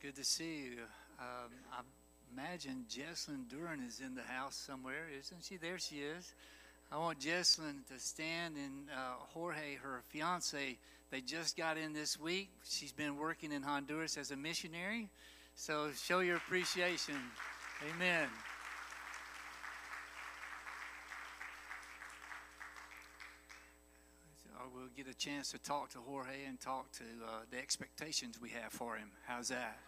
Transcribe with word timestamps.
good 0.00 0.16
to 0.16 0.24
see 0.24 0.58
you. 0.58 0.78
Um, 1.18 1.50
I 1.72 1.80
imagine 2.32 2.84
Jesslyn 2.88 3.48
Duran 3.48 3.80
is 3.80 4.00
in 4.00 4.14
the 4.14 4.22
house 4.22 4.54
somewhere, 4.54 5.06
isn't 5.18 5.42
she? 5.42 5.56
There 5.56 5.78
she 5.78 5.96
is. 5.96 6.34
I 6.92 6.98
want 6.98 7.18
Jesslyn 7.18 7.86
to 7.88 7.98
stand 7.98 8.54
and 8.56 8.88
uh, 8.90 9.14
Jorge, 9.32 9.74
her 9.82 10.02
fiance, 10.08 10.78
they 11.10 11.20
just 11.20 11.56
got 11.56 11.76
in 11.76 11.92
this 11.92 12.18
week. 12.18 12.50
She's 12.64 12.92
been 12.92 13.16
working 13.16 13.50
in 13.50 13.62
Honduras 13.62 14.16
as 14.16 14.30
a 14.30 14.36
missionary. 14.36 15.08
So 15.54 15.90
show 16.00 16.20
your 16.20 16.36
appreciation. 16.36 17.16
Amen. 17.94 18.28
We'll 24.74 24.88
get 25.04 25.12
a 25.12 25.16
chance 25.16 25.50
to 25.52 25.58
talk 25.58 25.90
to 25.90 25.98
Jorge 25.98 26.44
and 26.46 26.60
talk 26.60 26.92
to 26.92 27.04
uh, 27.04 27.30
the 27.50 27.58
expectations 27.58 28.40
we 28.40 28.50
have 28.50 28.72
for 28.72 28.96
him. 28.96 29.10
How's 29.26 29.48
that? 29.48 29.78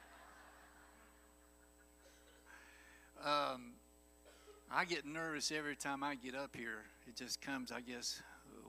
Um, 3.25 3.73
I 4.73 4.87
get 4.87 5.05
nervous 5.05 5.53
every 5.53 5.77
time 5.77 6.03
I 6.03 6.15
get 6.15 6.35
up 6.35 6.57
here. 6.57 6.85
It 7.07 7.17
just 7.17 7.43
comes, 7.43 7.71
I 7.71 7.81
guess, 7.83 8.23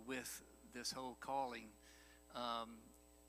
with 0.06 0.42
this 0.74 0.92
whole 0.92 1.16
calling. 1.22 1.68
Um, 2.36 2.70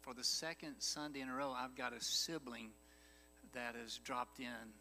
for 0.00 0.14
the 0.14 0.24
second 0.24 0.76
Sunday 0.80 1.20
in 1.20 1.28
a 1.28 1.34
row, 1.34 1.52
I've 1.56 1.76
got 1.76 1.92
a 1.92 2.02
sibling 2.02 2.70
that 3.54 3.76
has 3.76 3.98
dropped 3.98 4.40
in, 4.40 4.72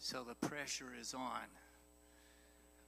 so 0.00 0.24
the 0.24 0.46
pressure 0.46 0.92
is 0.98 1.12
on. 1.12 1.48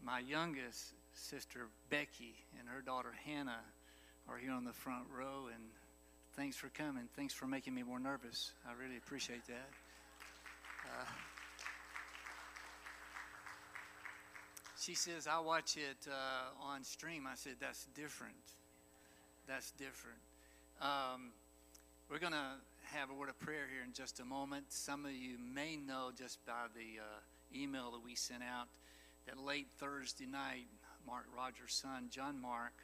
My 0.03 0.21
youngest 0.21 0.93
sister, 1.12 1.67
Becky, 1.91 2.35
and 2.59 2.69
her 2.69 2.81
daughter, 2.81 3.12
Hannah, 3.27 3.61
are 4.29 4.39
here 4.39 4.53
on 4.53 4.65
the 4.65 4.73
front 4.73 5.05
row, 5.15 5.49
and 5.53 5.62
thanks 6.35 6.57
for 6.57 6.69
coming. 6.69 7.09
Thanks 7.15 7.35
for 7.35 7.47
making 7.47 7.75
me 7.75 7.83
more 7.83 7.99
nervous. 8.01 8.53
I 8.67 8.73
really 8.81 8.97
appreciate 8.97 9.47
that. 9.49 9.69
Uh, 10.87 11.05
she 14.85 14.95
says, 14.95 15.27
I 15.27 15.41
watch 15.41 15.77
it 15.77 16.07
uh, 16.09 16.67
on 16.73 16.85
stream. 16.85 17.27
I 17.31 17.37
said, 17.37 17.55
that's 17.59 17.87
different. 17.97 18.35
That's 19.49 19.71
different. 19.73 20.19
Um, 20.83 21.33
we're 22.11 22.19
going 22.19 22.33
to 22.33 22.59
have 22.93 23.09
a 23.09 23.15
word 23.15 23.31
of 23.31 23.39
prayer 23.39 23.65
here 23.73 23.83
in 23.87 23.95
just 23.95 24.21
a 24.21 24.25
moment. 24.25 24.67
Some 24.69 25.07
of 25.07 25.12
you 25.12 25.37
may 25.39 25.77
know 25.77 26.11
just 26.17 26.45
by 26.45 26.69
the 26.75 27.01
uh, 27.01 27.59
email 27.59 27.93
that 27.93 28.05
we 28.05 28.15
sent 28.15 28.43
out 28.43 28.67
that 29.27 29.39
late 29.39 29.69
Thursday 29.79 30.27
night, 30.27 30.67
Mark 31.07 31.25
Rogers' 31.35 31.81
son, 31.83 32.09
John 32.11 32.39
Mark, 32.41 32.75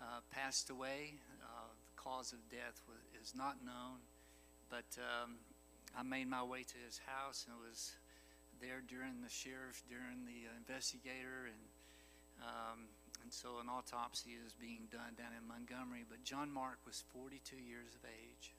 uh, 0.00 0.20
passed 0.30 0.70
away. 0.70 1.14
Uh, 1.42 1.66
the 1.96 2.00
cause 2.00 2.32
of 2.32 2.38
death 2.48 2.80
was, 2.86 2.98
is 3.20 3.34
not 3.36 3.56
known, 3.64 3.98
but 4.70 4.86
um, 4.98 5.34
I 5.98 6.04
made 6.04 6.28
my 6.28 6.44
way 6.44 6.62
to 6.62 6.74
his 6.86 7.00
house 7.06 7.44
and 7.48 7.56
it 7.56 7.68
was 7.68 7.94
there 8.64 8.80
during 8.80 9.20
the 9.20 9.28
sheriff, 9.28 9.84
during 9.92 10.24
the 10.24 10.48
investigator, 10.56 11.52
and 11.52 11.62
um, 12.40 12.88
and 13.20 13.28
so 13.32 13.60
an 13.60 13.68
autopsy 13.68 14.36
is 14.40 14.56
being 14.56 14.88
done 14.88 15.16
down 15.16 15.32
in 15.36 15.44
Montgomery. 15.44 16.04
But 16.08 16.24
John 16.24 16.48
Mark 16.48 16.80
was 16.88 17.04
42 17.12 17.56
years 17.56 17.92
of 17.92 18.04
age, 18.08 18.56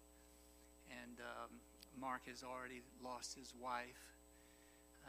and 0.89 1.17
um, 1.21 1.61
Mark 1.97 2.29
has 2.29 2.45
already 2.45 2.85
lost 3.01 3.33
his 3.33 3.53
wife, 3.57 4.17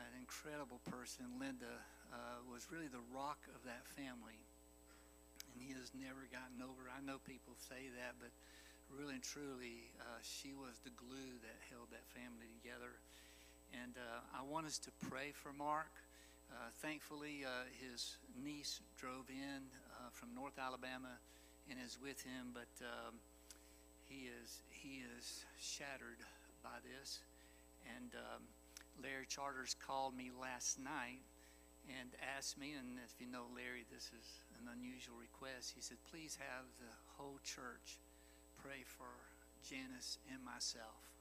an 0.00 0.12
incredible 0.16 0.80
person. 0.88 1.40
Linda 1.40 1.80
uh, 2.12 2.40
was 2.48 2.68
really 2.72 2.88
the 2.88 3.04
rock 3.12 3.40
of 3.52 3.64
that 3.68 3.84
family, 3.96 4.40
and 5.52 5.60
he 5.60 5.76
has 5.76 5.92
never 5.92 6.24
gotten 6.32 6.60
over. 6.64 6.88
I 6.88 7.04
know 7.04 7.20
people 7.24 7.56
say 7.56 7.92
that, 7.96 8.16
but 8.20 8.32
really 8.92 9.18
and 9.18 9.24
truly, 9.24 9.92
uh, 10.00 10.20
she 10.20 10.52
was 10.52 10.80
the 10.84 10.94
glue 10.94 11.32
that 11.44 11.56
held 11.72 11.92
that 11.92 12.04
family 12.12 12.48
together. 12.60 13.00
And 13.82 13.96
uh, 13.98 14.24
I 14.32 14.42
want 14.42 14.66
us 14.66 14.78
to 14.78 14.90
pray 15.10 15.32
for 15.34 15.52
Mark. 15.52 15.92
Uh, 16.50 16.70
thankfully, 16.80 17.44
uh, 17.44 17.68
his 17.76 18.16
niece 18.32 18.80
drove 18.96 19.28
in 19.28 19.68
uh, 19.98 20.08
from 20.12 20.34
North 20.34 20.58
Alabama 20.58 21.18
and 21.68 21.78
is 21.84 21.98
with 22.00 22.22
him, 22.22 22.54
but 22.54 22.70
um, 22.80 23.18
he 24.08 24.30
is 24.30 24.62
he 24.70 25.02
is 25.18 25.44
shattered 25.58 26.22
by 26.62 26.78
this. 26.86 27.20
And 27.98 28.14
um, 28.14 28.42
Larry 29.02 29.26
Charters 29.26 29.74
called 29.74 30.16
me 30.16 30.30
last 30.30 30.78
night 30.78 31.20
and 31.86 32.10
asked 32.36 32.58
me, 32.58 32.72
and 32.78 32.98
if 33.04 33.20
you 33.20 33.26
know 33.26 33.46
Larry, 33.54 33.84
this 33.92 34.10
is 34.14 34.26
an 34.62 34.70
unusual 34.72 35.18
request. 35.20 35.74
He 35.74 35.82
said, 35.82 35.98
"Please 36.10 36.38
have 36.40 36.64
the 36.78 36.94
whole 37.18 37.38
church 37.42 37.98
pray 38.56 38.86
for 38.86 39.10
Janice 39.68 40.18
and 40.32 40.42
myself." 40.44 41.15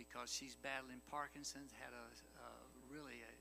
Because 0.00 0.32
she's 0.32 0.56
battling 0.56 1.04
Parkinson's, 1.12 1.76
had 1.76 1.92
a, 1.92 2.08
a 2.40 2.48
really 2.88 3.20
a, 3.20 3.32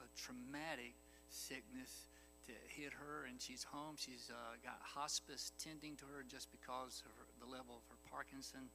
a, 0.00 0.08
traumatic 0.16 0.96
sickness 1.28 2.08
to 2.48 2.56
hit 2.64 2.96
her, 2.96 3.28
and 3.28 3.36
she's 3.36 3.60
home. 3.60 3.92
She's 4.00 4.32
uh, 4.32 4.56
got 4.64 4.80
hospice 4.80 5.52
tending 5.60 6.00
to 6.00 6.08
her 6.08 6.24
just 6.24 6.48
because 6.48 7.04
of 7.04 7.12
her, 7.20 7.28
the 7.44 7.44
level 7.44 7.76
of 7.76 7.84
her 7.92 8.00
Parkinson, 8.08 8.72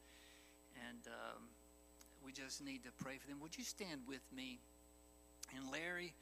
and 0.78 1.10
um, 1.10 1.50
we 2.22 2.32
just 2.32 2.62
need 2.62 2.86
to 2.86 2.94
pray 3.02 3.18
for 3.18 3.26
them. 3.26 3.42
Would 3.42 3.58
you 3.58 3.66
stand 3.66 4.06
with 4.06 4.22
me? 4.30 4.60
And 5.58 5.66
Larry 5.74 6.14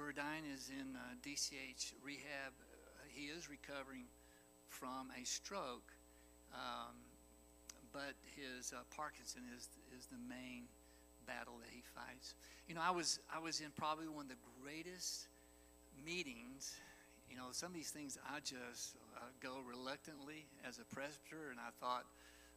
Burdine 0.00 0.48
is 0.48 0.72
in 0.72 0.96
uh, 0.96 1.20
DCH 1.20 1.92
rehab. 2.00 2.56
He 3.12 3.28
is 3.28 3.50
recovering 3.50 4.08
from 4.66 5.12
a 5.12 5.24
stroke. 5.24 5.92
Um, 6.56 7.03
but 7.94 8.18
his 8.34 8.74
uh, 8.74 8.82
Parkinson 8.90 9.46
is 9.56 9.70
is 9.96 10.10
the 10.10 10.18
main 10.28 10.66
battle 11.26 11.54
that 11.62 11.70
he 11.70 11.80
fights. 11.94 12.34
You 12.68 12.74
know, 12.74 12.82
I 12.82 12.90
was 12.90 13.20
I 13.32 13.38
was 13.38 13.60
in 13.62 13.70
probably 13.78 14.10
one 14.10 14.26
of 14.26 14.34
the 14.34 14.42
greatest 14.60 15.30
meetings. 16.04 16.74
You 17.30 17.38
know, 17.38 17.54
some 17.54 17.70
of 17.70 17.78
these 17.78 17.94
things 17.94 18.18
I 18.26 18.42
just 18.42 18.98
uh, 19.16 19.30
go 19.40 19.62
reluctantly 19.64 20.44
as 20.66 20.82
a 20.82 20.84
presbyter, 20.84 21.54
and 21.54 21.58
I 21.62 21.70
thought, 21.80 22.04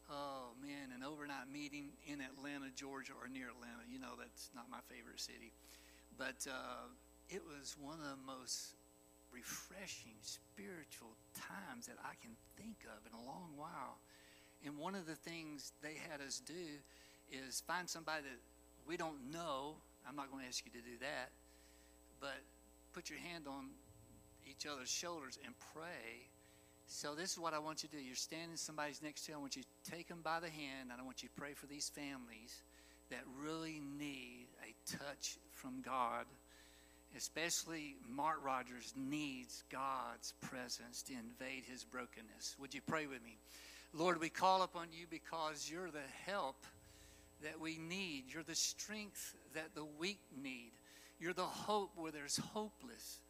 oh 0.10 0.58
man, 0.60 0.90
an 0.92 1.06
overnight 1.06 1.48
meeting 1.54 1.94
in 2.10 2.20
Atlanta, 2.20 2.74
Georgia, 2.76 3.14
or 3.14 3.30
near 3.30 3.54
Atlanta. 3.54 3.86
You 3.88 4.02
know, 4.02 4.18
that's 4.18 4.50
not 4.58 4.66
my 4.74 4.82
favorite 4.90 5.22
city, 5.22 5.54
but 6.18 6.50
uh, 6.50 6.90
it 7.30 7.46
was 7.46 7.78
one 7.80 8.02
of 8.02 8.10
the 8.10 8.22
most 8.26 8.74
refreshing 9.32 10.18
spiritual 10.26 11.14
times 11.38 11.86
that 11.86 12.02
I 12.02 12.18
can 12.18 12.34
think 12.58 12.88
of 12.90 13.06
in 13.06 13.14
a 13.14 13.22
long 13.22 13.54
while. 13.56 14.02
And 14.66 14.78
one 14.78 14.96
of 14.96 15.06
the 15.06 15.16
things 15.16 15.72
they 15.82 15.96
had 16.10 16.22
us 16.22 16.42
do 16.46 16.54
is 17.32 17.62
find 17.68 17.88
somebody 17.88 18.24
that 18.24 18.40
we 18.88 18.98
don't 18.98 19.32
know. 19.32 19.76
I'm 20.08 20.16
not 20.16 20.32
going 20.32 20.44
to 20.44 20.48
ask 20.48 20.64
you 20.66 20.72
to 20.72 20.86
do 20.86 20.98
that, 21.02 21.30
but 22.20 22.38
put 22.94 23.10
your 23.10 23.20
hand 23.20 23.46
on 23.48 23.66
each 24.50 24.66
other's 24.66 24.90
shoulders 24.90 25.38
and 25.46 25.54
pray. 25.74 26.28
So 26.88 27.16
this 27.16 27.32
is 27.32 27.40
what 27.40 27.54
I 27.54 27.60
want 27.60 27.84
you 27.84 27.90
to 27.90 27.98
do. 27.98 28.02
You're 28.02 28.16
standing 28.16 28.56
somebody's 28.56 29.02
next 29.02 29.26
to 29.26 29.32
you. 29.32 29.38
I 29.38 29.42
want 29.42 29.58
you 29.58 29.64
to 29.64 29.92
take 29.92 30.08
them 30.08 30.22
by 30.24 30.40
the 30.40 30.50
hand, 30.50 30.90
and 30.92 31.02
I 31.02 31.04
want 31.04 31.22
you 31.22 31.30
to 31.30 31.36
pray 31.36 31.54
for 31.54 31.66
these 31.68 31.90
families 31.90 32.62
that 33.10 33.20
really 33.44 33.82
need 34.00 34.48
a 34.64 34.98
touch 34.98 35.38
from 35.52 35.82
God. 35.82 36.26
Especially 37.16 37.96
Mark 38.08 38.44
Rogers 38.44 38.94
needs 38.96 39.64
God's 39.72 40.34
presence 40.42 41.02
to 41.04 41.14
invade 41.14 41.64
his 41.70 41.84
brokenness. 41.84 42.56
Would 42.60 42.74
you 42.74 42.82
pray 42.86 43.08
with 43.08 43.24
me? 43.24 43.38
Lord, 43.98 44.22
we 44.22 44.30
call 44.30 44.62
upon 44.62 44.90
you 44.92 45.08
because 45.10 45.70
you're 45.72 45.90
the 45.90 46.00
help 46.28 46.68
that 47.42 47.60
we 47.60 47.80
need. 47.80 48.26
You're 48.32 48.44
the 48.44 48.54
strength 48.54 49.36
that 49.56 49.74
the 49.74 49.86
weak 50.00 50.20
need. 50.40 50.72
You're 51.20 51.34
the 51.34 51.42
hope 51.42 51.92
where 51.96 52.12
there's 52.12 52.38
hopeless. 52.38 53.22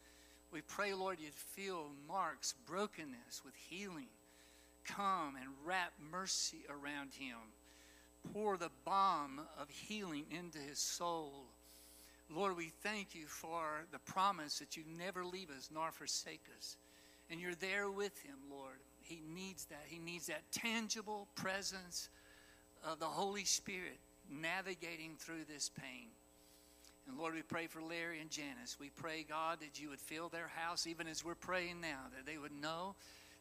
We 0.52 0.60
pray, 0.60 0.94
Lord, 0.94 1.20
you'd 1.22 1.34
fill 1.34 1.86
Mark's 2.06 2.54
brokenness 2.68 3.44
with 3.46 3.54
healing. 3.70 4.10
Come 4.86 5.38
and 5.38 5.48
wrap 5.66 5.94
mercy 6.12 6.66
around 6.70 7.14
him. 7.14 7.38
Pour 8.34 8.58
the 8.58 8.72
balm 8.84 9.40
of 9.58 9.70
healing 9.70 10.26
into 10.30 10.60
his 10.60 10.80
soul. 10.80 11.46
Lord, 12.30 12.58
we 12.58 12.74
thank 12.84 13.16
you 13.16 13.26
for 13.28 13.86
the 13.94 14.00
promise 14.00 14.60
that 14.60 14.76
you 14.76 14.84
never 14.98 15.24
leave 15.24 15.50
us 15.50 15.70
nor 15.74 15.94
forsake 15.94 16.44
us. 16.58 16.76
And 17.30 17.40
you're 17.40 17.56
there 17.56 17.90
with 17.90 18.22
him, 18.22 18.36
Lord. 18.50 18.80
He 19.02 19.22
needs 19.34 19.66
that. 19.66 19.84
He 19.88 20.00
needs 20.00 20.28
that 20.28 20.44
tangible 20.52 21.28
presence 21.36 22.10
of 22.86 23.00
the 23.00 23.06
Holy 23.06 23.46
Spirit 23.46 24.00
navigating 24.30 25.16
through 25.18 25.46
this 25.52 25.70
pain. 25.70 26.10
And 27.08 27.18
Lord, 27.18 27.36
we 27.36 27.42
pray 27.42 27.68
for 27.68 27.82
Larry 27.82 28.20
and 28.20 28.30
Janice. 28.30 28.78
We 28.80 28.90
pray, 28.90 29.26
God, 29.28 29.60
that 29.62 29.80
you 29.80 29.90
would 29.90 30.02
fill 30.02 30.28
their 30.28 30.50
house, 30.50 30.86
even 30.88 31.08
as 31.08 31.24
we're 31.24 31.36
praying 31.36 31.80
now, 31.80 32.00
that 32.16 32.26
they 32.26 32.38
would 32.38 32.52
know 32.52 32.96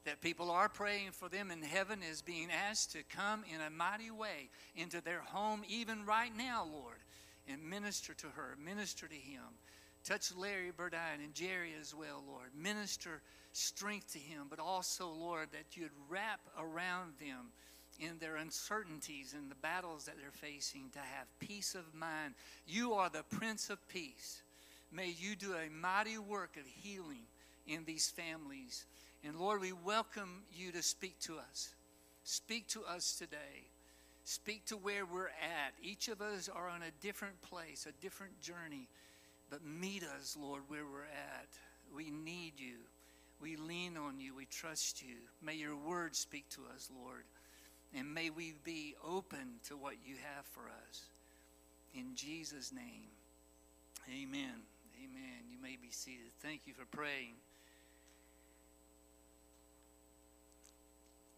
that 0.04 0.20
people 0.20 0.52
are 0.52 0.68
praying 0.68 1.10
for 1.10 1.28
them 1.28 1.50
and 1.50 1.64
heaven 1.64 1.98
is 2.08 2.22
being 2.22 2.48
asked 2.50 2.92
to 2.92 3.02
come 3.10 3.42
in 3.52 3.60
a 3.60 3.70
mighty 3.70 4.12
way 4.12 4.48
into 4.76 5.00
their 5.00 5.20
home, 5.20 5.62
even 5.68 6.06
right 6.06 6.30
now, 6.36 6.64
Lord, 6.64 6.98
and 7.48 7.62
minister 7.68 8.14
to 8.14 8.28
her, 8.28 8.56
minister 8.64 9.08
to 9.08 9.14
him. 9.14 9.42
Touch 10.04 10.32
Larry 10.36 10.70
Burdine 10.70 11.24
and 11.24 11.34
Jerry 11.34 11.72
as 11.80 11.92
well, 11.92 12.22
Lord. 12.28 12.50
Minister 12.56 13.20
strength 13.56 14.12
to 14.12 14.18
him, 14.18 14.46
but 14.50 14.58
also, 14.58 15.08
Lord, 15.08 15.48
that 15.52 15.76
you'd 15.76 15.90
wrap 16.08 16.40
around 16.58 17.14
them 17.18 17.46
in 17.98 18.18
their 18.18 18.36
uncertainties 18.36 19.34
and 19.36 19.50
the 19.50 19.56
battles 19.56 20.04
that 20.04 20.16
they're 20.20 20.30
facing 20.30 20.90
to 20.92 20.98
have 20.98 21.26
peace 21.40 21.74
of 21.74 21.94
mind. 21.94 22.34
You 22.66 22.92
are 22.94 23.08
the 23.08 23.24
Prince 23.30 23.70
of 23.70 23.86
Peace. 23.88 24.42
May 24.92 25.14
you 25.18 25.34
do 25.34 25.54
a 25.54 25.70
mighty 25.70 26.18
work 26.18 26.56
of 26.56 26.66
healing 26.66 27.24
in 27.66 27.84
these 27.84 28.10
families. 28.10 28.84
And 29.24 29.36
Lord, 29.36 29.60
we 29.60 29.72
welcome 29.72 30.42
you 30.54 30.72
to 30.72 30.82
speak 30.82 31.18
to 31.20 31.38
us. 31.38 31.74
Speak 32.24 32.68
to 32.68 32.84
us 32.84 33.16
today. 33.18 33.68
Speak 34.24 34.64
to 34.66 34.76
where 34.76 35.06
we're 35.06 35.26
at. 35.28 35.72
Each 35.82 36.08
of 36.08 36.20
us 36.20 36.48
are 36.48 36.68
on 36.68 36.82
a 36.82 37.02
different 37.02 37.40
place, 37.42 37.86
a 37.88 38.02
different 38.02 38.40
journey. 38.40 38.88
But 39.48 39.64
meet 39.64 40.02
us, 40.02 40.36
Lord, 40.40 40.62
where 40.68 40.84
we're 40.84 41.04
at. 41.04 41.48
We 41.94 42.10
need 42.10 42.54
you. 42.58 42.76
We 43.40 43.56
lean 43.56 43.96
on 43.96 44.18
you. 44.18 44.34
We 44.34 44.46
trust 44.46 45.02
you. 45.02 45.16
May 45.42 45.54
your 45.54 45.76
word 45.76 46.16
speak 46.16 46.48
to 46.50 46.62
us, 46.74 46.90
Lord. 46.94 47.24
And 47.94 48.12
may 48.12 48.30
we 48.30 48.54
be 48.64 48.94
open 49.06 49.60
to 49.68 49.76
what 49.76 49.94
you 50.04 50.14
have 50.34 50.44
for 50.46 50.62
us. 50.88 51.04
In 51.94 52.14
Jesus' 52.14 52.72
name, 52.72 53.08
amen. 54.08 54.62
Amen. 55.02 55.44
You 55.50 55.58
may 55.62 55.76
be 55.80 55.90
seated. 55.90 56.32
Thank 56.40 56.62
you 56.66 56.74
for 56.74 56.84
praying. 56.86 57.34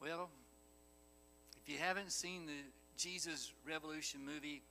Well, 0.01 0.31
if 1.63 1.73
you 1.73 1.79
haven't 1.79 2.13
seen 2.13 2.47
the 2.47 2.53
Jesus 2.97 3.53
Revolution 3.67 4.21
movie, 4.25 4.63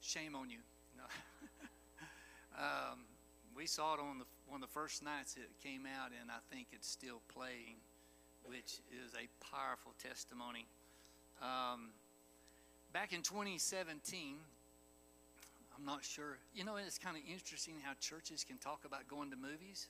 shame 0.00 0.34
on 0.34 0.50
you. 0.50 0.58
No. 0.98 1.04
um, 2.58 2.98
we 3.54 3.66
saw 3.66 3.94
it 3.94 4.00
on 4.00 4.18
the 4.18 4.24
one 4.48 4.62
of 4.62 4.68
the 4.68 4.72
first 4.72 5.04
nights 5.04 5.36
it 5.36 5.48
came 5.62 5.84
out, 5.84 6.10
and 6.20 6.30
I 6.30 6.40
think 6.52 6.68
it's 6.72 6.88
still 6.88 7.20
playing, 7.28 7.76
which 8.44 8.80
is 8.90 9.12
a 9.14 9.28
powerful 9.44 9.92
testimony. 10.02 10.66
Um, 11.42 11.90
back 12.92 13.12
in 13.12 13.22
2017, 13.22 14.36
I'm 15.76 15.84
not 15.84 16.04
sure. 16.04 16.38
You 16.54 16.64
know, 16.64 16.76
it's 16.76 16.98
kind 16.98 17.16
of 17.16 17.22
interesting 17.30 17.74
how 17.82 17.92
churches 18.00 18.42
can 18.42 18.56
talk 18.58 18.84
about 18.84 19.06
going 19.06 19.30
to 19.30 19.36
movies. 19.36 19.88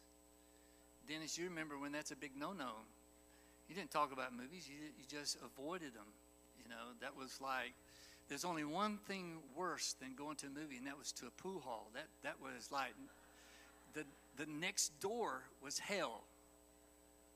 Dennis, 1.09 1.39
you 1.39 1.49
remember 1.49 1.79
when 1.79 1.93
that's 1.93 2.11
a 2.11 2.17
big 2.17 2.33
no-no. 2.37 2.85
You 3.69 3.75
didn't 3.75 3.91
talk 3.91 4.13
about 4.13 4.37
movies. 4.37 4.69
You, 4.69 4.77
you 4.99 5.05
just 5.09 5.39
avoided 5.41 5.95
them. 5.95 6.11
You 6.63 6.69
know, 6.69 6.93
that 7.01 7.17
was 7.17 7.41
like 7.41 7.73
there's 8.29 8.45
only 8.45 8.65
one 8.65 8.99
thing 9.09 9.39
worse 9.57 9.95
than 10.01 10.15
going 10.15 10.37
to 10.37 10.47
a 10.47 10.51
movie, 10.51 10.77
and 10.77 10.87
that 10.87 10.99
was 10.99 11.13
to 11.13 11.27
a 11.27 11.31
pool 11.31 11.61
hall. 11.61 11.91
That 11.95 12.09
that 12.23 12.37
was 12.43 12.71
like 12.71 12.93
the 13.95 14.05
the 14.37 14.47
next 14.47 14.99
door 15.01 15.43
was 15.63 15.79
hell. 15.79 16.23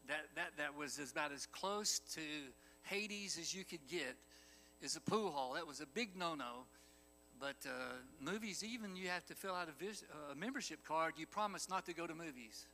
That 0.09 0.27
that 0.37 0.51
that 0.59 0.77
was 0.77 0.99
about 1.11 1.33
as 1.33 1.47
close 1.47 2.01
to 2.15 2.21
Hades 2.83 3.39
as 3.41 3.55
you 3.55 3.65
could 3.65 3.87
get. 3.89 4.17
Is 4.81 4.97
a 4.97 5.01
pool 5.01 5.31
hall. 5.31 5.53
That 5.55 5.67
was 5.67 5.81
a 5.81 5.87
big 5.87 6.17
no-no. 6.17 6.67
But 7.39 7.57
uh, 7.67 7.71
movies, 8.21 8.65
even 8.65 8.97
you 8.97 9.09
have 9.09 9.25
to 9.27 9.35
fill 9.35 9.55
out 9.55 9.69
a, 9.69 9.85
vis- 9.85 10.05
uh, 10.13 10.33
a 10.33 10.35
membership 10.35 10.85
card. 10.85 11.15
You 11.17 11.27
promise 11.27 11.69
not 11.69 11.87
to 11.87 11.95
go 11.95 12.07
to 12.07 12.15
movies. 12.15 12.67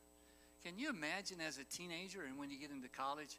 Can 0.65 0.79
you 0.79 0.91
imagine 0.91 1.39
as 1.47 1.59
a 1.59 1.65
teenager 1.65 2.23
and 2.27 2.39
when 2.39 2.51
you 2.51 2.59
get 2.59 2.71
into 2.71 2.89
college 2.89 3.39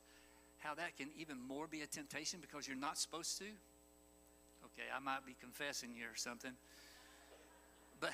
how 0.59 0.75
that 0.75 0.97
can 0.97 1.07
even 1.17 1.37
more 1.39 1.67
be 1.67 1.81
a 1.81 1.87
temptation 1.87 2.39
because 2.41 2.67
you're 2.67 2.77
not 2.77 2.97
supposed 2.97 3.37
to? 3.39 3.45
Okay, 3.45 4.87
I 4.95 4.99
might 4.99 5.25
be 5.25 5.35
confessing 5.39 5.91
here 5.95 6.07
or 6.11 6.15
something. 6.15 6.51
But 7.99 8.11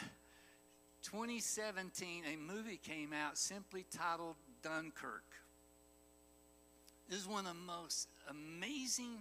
2017, 1.06 2.24
a 2.34 2.36
movie 2.36 2.80
came 2.82 3.14
out 3.14 3.38
simply 3.38 3.86
titled 3.96 4.36
Dunkirk. 4.64 5.24
This 7.08 7.20
is 7.20 7.28
one 7.28 7.46
of 7.46 7.54
the 7.54 7.60
most 7.60 8.08
amazing 8.28 9.20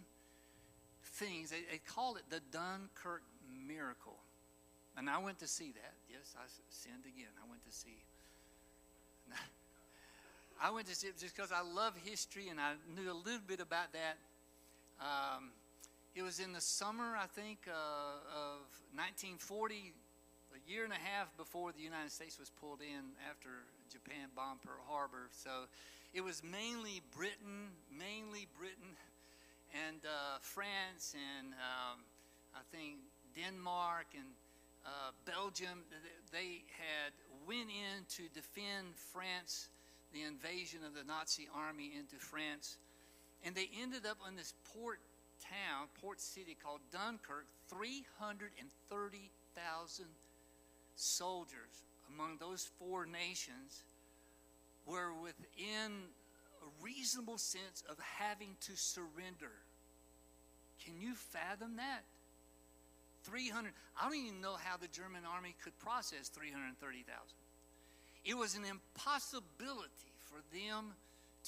things. 1.02 1.50
They, 1.50 1.60
they 1.70 1.78
called 1.86 2.16
it 2.16 2.22
the 2.30 2.40
Dunkirk 2.50 3.22
miracle. 3.68 4.16
And 4.96 5.10
I 5.10 5.18
went 5.18 5.38
to 5.40 5.46
see 5.46 5.72
that. 5.72 5.92
Yes, 6.08 6.34
I 6.38 6.44
sinned 6.70 7.04
again. 7.04 7.28
I 7.44 7.50
went 7.50 7.62
to 7.66 7.72
see. 7.72 8.02
I 10.62 10.70
went 10.70 10.86
to 10.86 10.94
see 10.94 11.08
it 11.08 11.18
just 11.18 11.36
because 11.36 11.52
I 11.52 11.60
love 11.60 11.94
history 12.02 12.48
and 12.48 12.58
I 12.58 12.74
knew 12.96 13.12
a 13.12 13.18
little 13.26 13.44
bit 13.46 13.60
about 13.60 13.92
that. 13.92 14.16
Um, 15.00 15.50
it 16.14 16.22
was 16.22 16.40
in 16.40 16.52
the 16.52 16.60
summer, 16.60 17.14
I 17.20 17.26
think, 17.26 17.58
uh, 17.68 17.72
of 17.72 18.60
1940, 18.94 19.92
year 20.66 20.84
and 20.84 20.92
a 20.92 21.00
half 21.00 21.34
before 21.36 21.72
the 21.72 21.82
United 21.82 22.10
States 22.10 22.38
was 22.38 22.50
pulled 22.50 22.80
in 22.80 23.14
after 23.28 23.48
Japan 23.90 24.28
bombed 24.34 24.62
Pearl 24.62 24.82
Harbor. 24.88 25.28
So 25.32 25.68
it 26.12 26.22
was 26.22 26.42
mainly 26.42 27.02
Britain, 27.16 27.72
mainly 27.90 28.46
Britain, 28.56 28.96
and 29.88 29.98
uh, 30.04 30.38
France, 30.40 31.14
and 31.14 31.52
um, 31.54 32.00
I 32.54 32.60
think 32.70 32.98
Denmark 33.34 34.06
and 34.14 34.28
uh, 34.86 35.10
Belgium. 35.26 35.82
They 36.32 36.62
had 36.78 37.12
went 37.46 37.70
in 37.70 38.04
to 38.16 38.28
defend 38.32 38.94
France, 39.12 39.68
the 40.12 40.22
invasion 40.22 40.80
of 40.86 40.94
the 40.94 41.04
Nazi 41.04 41.48
army 41.54 41.92
into 41.98 42.16
France, 42.16 42.78
and 43.44 43.54
they 43.54 43.68
ended 43.80 44.06
up 44.06 44.18
on 44.24 44.36
this 44.36 44.54
port 44.72 45.00
town, 45.42 45.88
port 46.00 46.20
city 46.20 46.56
called 46.62 46.80
Dunkirk, 46.92 47.46
330,000 47.68 50.06
soldiers 50.96 51.84
among 52.12 52.38
those 52.38 52.68
four 52.78 53.06
nations 53.06 53.82
were 54.86 55.12
within 55.22 55.92
a 56.62 56.84
reasonable 56.84 57.38
sense 57.38 57.82
of 57.88 57.98
having 57.98 58.56
to 58.60 58.76
surrender. 58.76 59.52
Can 60.84 60.94
you 61.00 61.14
fathom 61.14 61.76
that? 61.76 62.04
300, 63.24 63.72
I 64.00 64.04
don't 64.04 64.16
even 64.16 64.40
know 64.40 64.56
how 64.62 64.76
the 64.76 64.88
German 64.88 65.22
army 65.24 65.54
could 65.62 65.78
process 65.78 66.28
330,000. 66.28 67.08
It 68.24 68.36
was 68.36 68.54
an 68.54 68.64
impossibility 68.64 70.12
for 70.18 70.40
them 70.54 70.92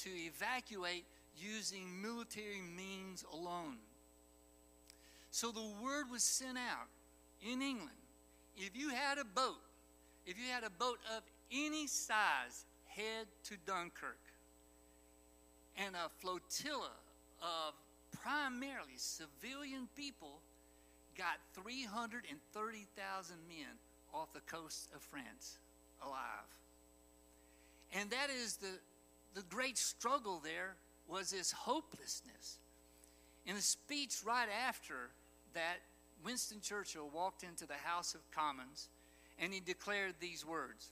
to 0.02 0.10
evacuate 0.10 1.04
using 1.36 2.00
military 2.00 2.62
means 2.62 3.24
alone. 3.32 3.76
So 5.30 5.52
the 5.52 5.70
word 5.82 6.06
was 6.10 6.22
sent 6.22 6.56
out 6.56 6.88
in 7.42 7.60
England. 7.60 7.90
If 8.56 8.76
you 8.76 8.90
had 8.90 9.18
a 9.18 9.24
boat, 9.24 9.60
if 10.24 10.36
you 10.38 10.50
had 10.50 10.64
a 10.64 10.70
boat 10.70 10.98
of 11.16 11.22
any 11.52 11.86
size, 11.86 12.64
head 12.86 13.26
to 13.44 13.56
Dunkirk. 13.66 14.18
And 15.76 15.94
a 15.94 16.08
flotilla 16.18 16.92
of 17.42 17.74
primarily 18.22 18.96
civilian 18.96 19.88
people 19.94 20.40
got 21.16 21.38
330,000 21.54 23.36
men 23.48 23.66
off 24.12 24.32
the 24.32 24.40
coast 24.40 24.88
of 24.94 25.02
France 25.02 25.58
alive. 26.02 26.18
And 27.92 28.10
that 28.10 28.30
is 28.30 28.56
the, 28.56 28.78
the 29.34 29.42
great 29.42 29.78
struggle 29.78 30.40
there 30.42 30.76
was 31.06 31.30
this 31.30 31.52
hopelessness. 31.52 32.58
In 33.44 33.56
a 33.56 33.60
speech 33.60 34.16
right 34.24 34.48
after 34.66 35.10
that, 35.54 35.76
Winston 36.26 36.60
Churchill 36.60 37.08
walked 37.14 37.44
into 37.44 37.68
the 37.68 37.74
House 37.84 38.16
of 38.16 38.30
Commons 38.32 38.88
and 39.38 39.54
he 39.54 39.60
declared 39.60 40.14
these 40.18 40.44
words 40.44 40.90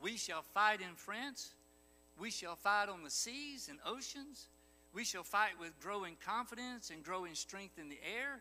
We 0.00 0.16
shall 0.16 0.42
fight 0.42 0.80
in 0.80 0.94
France, 0.94 1.54
we 2.20 2.30
shall 2.30 2.54
fight 2.54 2.88
on 2.88 3.02
the 3.02 3.10
seas 3.10 3.68
and 3.68 3.80
oceans, 3.84 4.46
we 4.94 5.02
shall 5.02 5.24
fight 5.24 5.58
with 5.58 5.80
growing 5.80 6.16
confidence 6.24 6.90
and 6.90 7.02
growing 7.02 7.34
strength 7.34 7.80
in 7.80 7.88
the 7.88 7.98
air. 8.16 8.40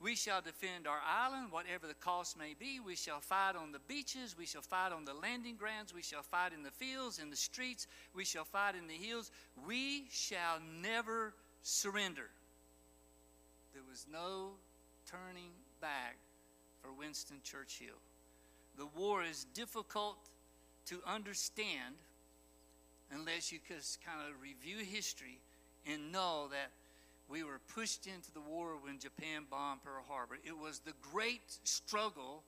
We 0.00 0.14
shall 0.14 0.42
defend 0.42 0.86
our 0.86 1.00
island, 1.04 1.50
whatever 1.50 1.86
the 1.88 1.94
cost 1.94 2.38
may 2.38 2.54
be. 2.56 2.78
We 2.78 2.94
shall 2.94 3.18
fight 3.18 3.56
on 3.56 3.72
the 3.72 3.80
beaches. 3.88 4.36
We 4.38 4.46
shall 4.46 4.62
fight 4.62 4.92
on 4.92 5.04
the 5.04 5.14
landing 5.14 5.56
grounds. 5.56 5.92
We 5.92 6.02
shall 6.02 6.22
fight 6.22 6.52
in 6.52 6.62
the 6.62 6.70
fields, 6.70 7.18
in 7.18 7.30
the 7.30 7.36
streets. 7.36 7.88
We 8.14 8.24
shall 8.24 8.44
fight 8.44 8.76
in 8.76 8.86
the 8.86 8.94
hills. 8.94 9.32
We 9.66 10.04
shall 10.12 10.60
never 10.80 11.34
surrender. 11.62 12.30
There 13.74 13.82
was 13.90 14.06
no 14.12 14.52
turning 15.10 15.50
back 15.80 16.16
for 16.80 16.92
Winston 16.92 17.38
Churchill. 17.42 17.98
The 18.76 18.86
war 18.86 19.22
is 19.22 19.46
difficult 19.54 20.16
to 20.86 21.00
understand 21.06 21.94
unless 23.10 23.50
you 23.50 23.58
just 23.66 24.04
kind 24.04 24.20
of 24.28 24.40
review 24.42 24.84
history 24.84 25.40
and 25.90 26.12
know 26.12 26.48
that 26.50 26.70
we 27.28 27.42
were 27.42 27.60
pushed 27.74 28.06
into 28.06 28.32
the 28.32 28.40
war 28.40 28.74
when 28.82 28.98
Japan 28.98 29.44
bombed 29.50 29.82
Pearl 29.82 30.04
Harbor. 30.08 30.36
It 30.44 30.56
was 30.56 30.80
the 30.80 30.94
great 31.12 31.58
struggle 31.64 32.42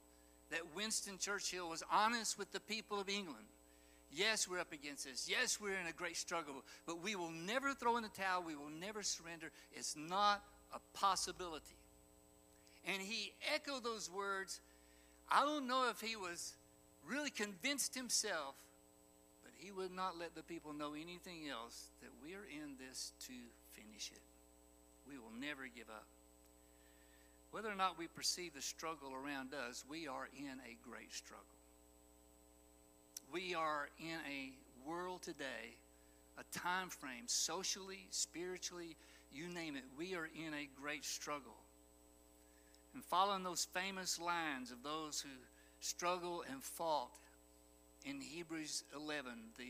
that 0.51 0.75
Winston 0.75 1.19
Churchill 1.19 1.69
was 1.69 1.83
honest 1.91 2.39
with 2.39 2.51
the 2.53 2.61
people 2.61 3.01
of 3.01 3.09
England. 3.09 3.45
Yes, 4.13 4.49
we're 4.49 4.59
up 4.59 4.73
against 4.73 5.05
this. 5.05 5.29
Yes, 5.31 5.61
we're 5.61 5.79
in 5.79 5.87
a 5.87 5.93
great 5.93 6.17
struggle, 6.17 6.65
but 6.87 7.03
we 7.03 7.15
will 7.15 7.31
never 7.31 7.73
throw 7.75 7.97
in 7.97 8.03
the 8.03 8.09
towel. 8.09 8.43
We 8.43 8.57
will 8.57 8.71
never 8.81 9.03
surrender. 9.03 9.51
It's 9.73 9.97
not 9.97 10.43
a 10.75 10.81
possibility. 10.99 11.77
And 12.87 13.01
he 13.03 13.33
echoed 13.55 13.85
those 13.85 14.11
words. 14.11 14.61
I 15.31 15.45
don't 15.45 15.67
know 15.67 15.89
if 15.91 16.01
he 16.01 16.17
was 16.17 16.55
really 17.07 17.31
convinced 17.31 17.95
himself, 17.95 18.55
but 19.43 19.53
he 19.59 19.71
would 19.71 19.93
not 19.93 20.19
let 20.19 20.35
the 20.35 20.43
people 20.43 20.73
know 20.73 20.95
anything 20.95 21.49
else 21.51 21.89
that 22.03 22.11
we're 22.23 22.47
in 22.51 22.77
this 22.79 23.13
to 23.27 23.33
finish 23.73 24.11
it. 24.15 24.23
We 25.09 25.19
will 25.19 25.33
never 25.41 25.67
give 25.75 25.89
up. 25.89 26.07
Whether 27.51 27.71
or 27.71 27.75
not 27.75 27.99
we 27.99 28.07
perceive 28.07 28.55
the 28.55 28.63
struggle 28.63 29.13
around 29.13 29.55
us, 29.55 29.85
we 29.89 30.07
are 30.07 30.29
in 30.39 30.61
a 30.61 30.89
great 30.89 31.13
struggle. 31.13 31.45
We 33.33 33.55
are 33.55 33.89
in 33.99 34.19
a 34.29 34.53
world 34.89 35.23
today, 35.23 35.77
a 36.39 36.59
time 36.59 36.89
frame, 36.89 37.25
socially, 37.27 38.07
spiritually, 38.11 38.97
you 39.33 39.49
name 39.49 39.77
it, 39.77 39.85
we 39.97 40.15
are 40.15 40.27
in 40.27 40.55
a 40.55 40.69
great 40.81 41.05
struggle. 41.05 41.57
And 42.95 43.05
following 43.05 43.43
those 43.43 43.67
famous 43.73 44.19
lines 44.19 44.71
of 44.71 44.83
those 44.83 45.21
who 45.21 45.31
struggle 45.81 46.45
and 46.51 46.63
fought 46.63 47.11
in 48.05 48.21
Hebrews 48.21 48.85
11, 48.95 49.33
the, 49.57 49.65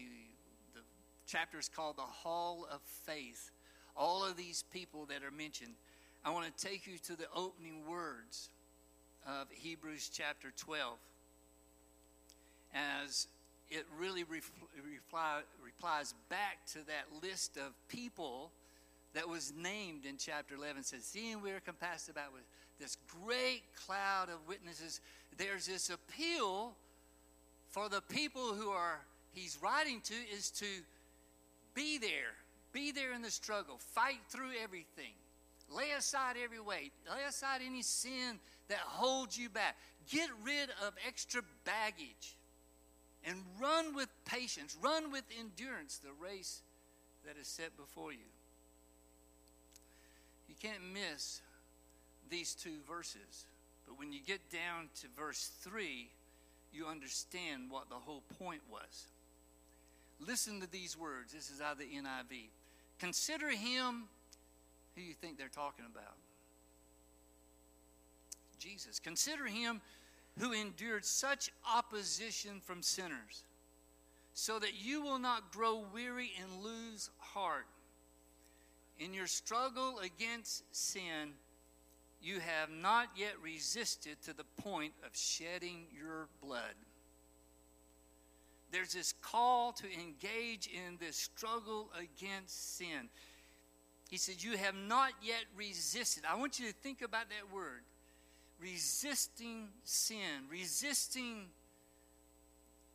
the 0.74 0.80
chapter 1.26 1.58
is 1.58 1.68
called 1.68 1.96
the 1.96 2.02
Hall 2.02 2.66
of 2.72 2.80
Faith. 2.82 3.50
All 3.96 4.24
of 4.24 4.36
these 4.36 4.64
people 4.72 5.06
that 5.06 5.22
are 5.22 5.30
mentioned, 5.30 5.72
I 6.24 6.30
want 6.30 6.46
to 6.46 6.66
take 6.66 6.86
you 6.86 6.98
to 6.98 7.16
the 7.16 7.26
opening 7.34 7.86
words 7.88 8.48
of 9.26 9.48
Hebrews 9.50 10.10
chapter 10.12 10.52
12 10.56 10.96
as 12.74 13.26
it 13.68 13.86
really 13.98 14.24
reply, 14.24 15.40
replies 15.62 16.14
back 16.28 16.64
to 16.72 16.78
that 16.86 17.22
list 17.22 17.56
of 17.56 17.72
people 17.88 18.50
that 19.14 19.28
was 19.28 19.52
named 19.56 20.04
in 20.04 20.16
chapter 20.16 20.54
11 20.54 20.80
It 20.80 20.86
says 20.86 21.04
seeing 21.04 21.40
we 21.40 21.50
are 21.50 21.60
compassed 21.60 22.08
about 22.08 22.32
with 22.32 22.42
this 22.80 22.96
great 23.24 23.62
cloud 23.86 24.28
of 24.28 24.48
witnesses 24.48 25.00
there's 25.36 25.66
this 25.66 25.90
appeal 25.90 26.74
for 27.68 27.88
the 27.88 28.00
people 28.02 28.54
who 28.54 28.70
are 28.70 29.00
he's 29.32 29.58
writing 29.62 30.00
to 30.02 30.14
is 30.34 30.50
to 30.50 30.66
be 31.74 31.98
there 31.98 32.34
be 32.72 32.90
there 32.90 33.12
in 33.12 33.22
the 33.22 33.30
struggle 33.30 33.76
fight 33.78 34.20
through 34.28 34.50
everything 34.62 35.12
lay 35.70 35.90
aside 35.96 36.36
every 36.42 36.60
weight 36.60 36.92
lay 37.08 37.22
aside 37.28 37.60
any 37.64 37.82
sin 37.82 38.38
that 38.68 38.78
holds 38.78 39.38
you 39.38 39.48
back 39.48 39.76
get 40.10 40.28
rid 40.44 40.70
of 40.86 40.94
extra 41.06 41.42
baggage 41.64 42.36
and 43.24 43.36
run 43.60 43.94
with 43.94 44.08
patience 44.24 44.76
run 44.82 45.12
with 45.12 45.24
endurance 45.38 45.98
the 45.98 46.12
race 46.20 46.62
that 47.26 47.36
is 47.40 47.46
set 47.46 47.76
before 47.76 48.12
you. 48.12 48.18
You 50.48 50.54
can't 50.60 50.82
miss 50.92 51.40
these 52.30 52.54
two 52.54 52.78
verses 52.88 53.46
but 53.86 53.98
when 53.98 54.12
you 54.12 54.20
get 54.24 54.40
down 54.50 54.88
to 55.00 55.08
verse 55.16 55.50
3 55.62 56.10
you 56.72 56.86
understand 56.86 57.70
what 57.70 57.88
the 57.88 57.96
whole 57.96 58.22
point 58.38 58.62
was. 58.70 59.08
Listen 60.20 60.60
to 60.60 60.70
these 60.70 60.96
words. 60.96 61.32
This 61.32 61.50
is 61.50 61.60
out 61.60 61.72
of 61.72 61.78
the 61.78 61.84
NIV. 61.84 62.48
Consider 62.98 63.50
him 63.50 64.04
who 64.94 65.02
you 65.02 65.14
think 65.14 65.38
they're 65.38 65.48
talking 65.48 65.84
about. 65.90 66.16
Jesus. 68.58 68.98
Consider 68.98 69.46
him 69.46 69.80
who 70.38 70.52
endured 70.52 71.04
such 71.04 71.50
opposition 71.74 72.60
from 72.62 72.82
sinners, 72.82 73.44
so 74.34 74.58
that 74.58 74.74
you 74.80 75.02
will 75.02 75.18
not 75.18 75.50
grow 75.50 75.82
weary 75.92 76.30
and 76.40 76.62
lose 76.62 77.10
heart. 77.18 77.66
In 78.98 79.14
your 79.14 79.26
struggle 79.26 79.98
against 80.00 80.64
sin, 80.76 81.32
you 82.22 82.40
have 82.40 82.70
not 82.70 83.08
yet 83.16 83.32
resisted 83.42 84.20
to 84.22 84.34
the 84.34 84.44
point 84.62 84.92
of 85.04 85.10
shedding 85.14 85.86
your 85.96 86.28
blood. 86.42 86.74
There's 88.70 88.92
this 88.92 89.14
call 89.22 89.72
to 89.72 89.86
engage 89.92 90.68
in 90.68 90.96
this 91.00 91.16
struggle 91.16 91.90
against 91.98 92.76
sin. 92.76 93.08
He 94.10 94.16
says, 94.16 94.44
You 94.44 94.56
have 94.56 94.74
not 94.74 95.12
yet 95.22 95.44
resisted. 95.56 96.24
I 96.28 96.36
want 96.36 96.60
you 96.60 96.68
to 96.68 96.72
think 96.74 97.02
about 97.02 97.30
that 97.30 97.54
word 97.54 97.82
resisting 98.60 99.68
sin, 99.84 100.46
resisting. 100.50 101.46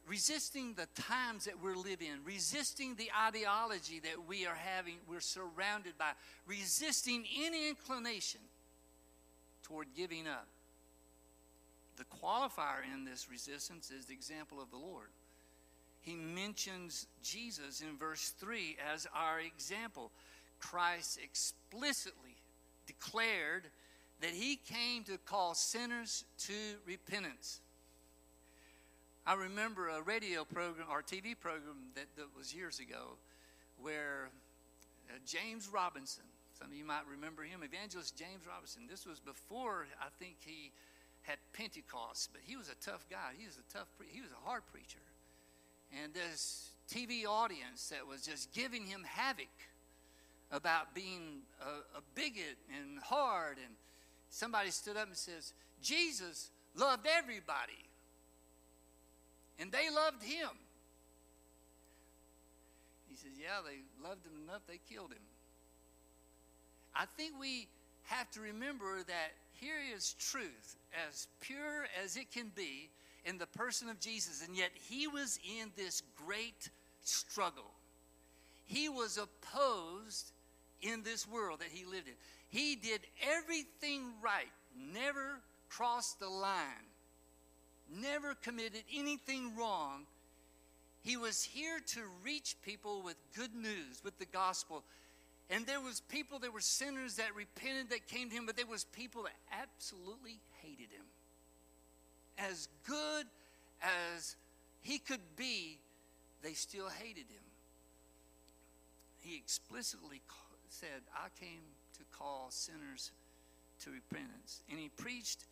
Resisting 0.08 0.76
the 0.76 0.86
times 1.02 1.46
that 1.46 1.64
we're 1.64 1.76
living 1.76 2.10
in, 2.10 2.20
resisting 2.24 2.94
the 2.94 3.10
ideology 3.28 4.00
that 4.02 4.28
we 4.28 4.46
are 4.46 4.54
having, 4.54 4.98
we're 5.10 5.20
surrounded 5.20 5.98
by, 5.98 6.12
resisting 6.46 7.26
any 7.44 7.68
inclination 7.68 8.42
toward 9.66 9.88
giving 9.96 10.28
up. 10.28 10.48
The 11.98 12.04
qualifier 12.06 12.84
in 12.94 13.06
this 13.06 13.28
resistance 13.32 13.90
is 13.90 14.06
the 14.06 14.14
example 14.14 14.62
of 14.62 14.70
the 14.70 14.78
Lord. 14.78 15.08
He 16.02 16.16
mentions 16.16 17.08
Jesus 17.24 17.82
in 17.82 17.98
verse 17.98 18.34
3 18.38 18.78
as 18.94 19.08
our 19.16 19.40
example. 19.40 20.12
Christ 20.60 21.20
explicitly 21.24 22.36
declared 22.86 23.64
that 24.22 24.32
he 24.32 24.58
came 24.58 25.04
to 25.06 25.18
call 25.26 25.56
sinners 25.56 26.26
to 26.40 26.54
repentance. 26.86 27.60
I 29.26 29.34
remember 29.34 29.90
a 29.90 30.02
radio 30.02 30.44
program 30.44 30.88
or 30.92 31.02
TV 31.02 31.38
program 31.40 31.90
that, 31.96 32.06
that 32.18 32.28
was 32.38 32.54
years 32.54 32.80
ago 32.80 33.18
where 33.82 34.30
uh, 35.10 35.14
James 35.26 35.68
Robison 35.68 36.24
some 36.58 36.72
of 36.72 36.78
you 36.78 36.86
might 36.86 37.04
remember 37.12 37.44
him, 37.44 37.64
Evangelist 37.64 38.16
James 38.16 38.48
Robison. 38.48 38.84
This 38.90 39.06
was 39.06 39.20
before 39.20 39.88
I 40.00 40.08
think 40.20 40.38
he 40.40 40.72
had 41.24 41.38
Pentecost, 41.52 42.30
but 42.32 42.42
he 42.46 42.56
was 42.56 42.70
a 42.70 42.76
tough 42.76 43.06
guy. 43.10 43.36
He 43.38 43.46
was 43.46 43.58
a 43.58 43.74
tough, 43.74 43.88
pre- 43.98 44.08
he 44.10 44.22
was 44.22 44.32
a 44.32 44.48
hard 44.48 44.62
preacher. 44.72 45.04
And 46.02 46.14
this 46.14 46.70
TV 46.90 47.26
audience 47.28 47.90
that 47.90 48.08
was 48.08 48.22
just 48.22 48.54
giving 48.54 48.86
him 48.86 49.04
havoc 49.04 49.52
about 50.50 50.96
being 50.96 51.42
a, 51.62 51.98
a 51.98 52.02
bigot 52.16 52.58
and 52.78 53.00
hard. 53.00 53.58
And 53.58 53.76
somebody 54.30 54.72
stood 54.72 54.96
up 54.96 55.08
and 55.08 55.18
says, 55.18 55.54
Jesus 55.82 56.52
loved 56.74 57.06
everybody, 57.06 57.84
and 59.60 59.72
they 59.72 59.90
loved 59.94 60.24
him. 60.24 60.50
He 63.10 63.16
says, 63.18 63.32
Yeah, 63.40 63.60
they 63.66 64.08
loved 64.08 64.26
him 64.26 64.34
enough, 64.48 64.62
they 64.68 64.80
killed 64.90 65.12
him. 65.12 65.24
I 66.96 67.06
think 67.18 67.34
we 67.40 67.68
have 68.04 68.30
to 68.32 68.42
remember 68.42 69.04
that 69.04 69.34
here 69.54 69.76
is 69.96 70.14
truth, 70.14 70.78
as 71.08 71.28
pure 71.42 71.86
as 72.04 72.16
it 72.18 72.32
can 72.32 72.52
be, 72.56 72.90
in 73.26 73.38
the 73.38 73.48
person 73.48 73.90
of 73.90 74.00
Jesus, 74.00 74.46
and 74.46 74.56
yet 74.56 74.70
he 74.74 75.08
was 75.08 75.40
in 75.60 75.72
this 75.76 76.04
great 76.16 76.70
struggle. 77.02 77.72
He 78.66 78.88
was 78.88 79.18
opposed 79.18 80.32
in 80.82 81.04
this 81.04 81.28
world 81.28 81.60
that 81.60 81.70
he 81.72 81.86
lived 81.86 82.08
in. 82.08 82.14
He 82.50 82.76
did 82.76 83.02
everything 83.28 84.14
right, 84.24 84.52
never 84.94 85.40
crossed 85.70 86.20
the 86.20 86.30
line, 86.30 86.86
never 87.90 88.36
committed 88.36 88.84
anything 88.96 89.56
wrong. 89.58 90.06
He 91.02 91.18
was 91.18 91.44
here 91.44 91.80
to 91.88 92.02
reach 92.24 92.56
people 92.64 93.02
with 93.04 93.16
good 93.36 93.56
news, 93.56 94.02
with 94.04 94.18
the 94.20 94.26
gospel. 94.26 94.84
And 95.50 95.66
there 95.68 95.80
was 95.80 96.02
people, 96.02 96.40
there 96.40 96.52
were 96.52 96.60
sinners 96.60 97.16
that 97.18 97.36
repented 97.36 97.90
that 97.92 98.08
came 98.08 98.30
to 98.30 98.36
him, 98.36 98.46
but 98.46 98.56
there 98.56 98.66
was 98.66 98.84
people 98.84 99.24
that 99.24 99.36
absolutely 99.52 100.40
hated 100.62 100.92
him. 100.92 101.06
As 102.38 102.68
good 102.88 103.26
as 103.82 104.36
he 104.82 104.98
could 104.98 105.36
be, 105.36 105.80
they 106.42 106.54
still 106.54 106.90
hated 106.90 107.26
him. 107.30 107.44
He 109.20 109.36
explicitly 109.36 110.22
said, 110.70 111.02
I 111.14 111.28
came 111.40 111.62
to 111.98 112.04
call 112.12 112.48
sinners 112.50 113.12
to 113.84 113.92
repentance. 113.92 114.62
And 114.70 114.80
he 114.80 114.90
preached, 114.90 115.46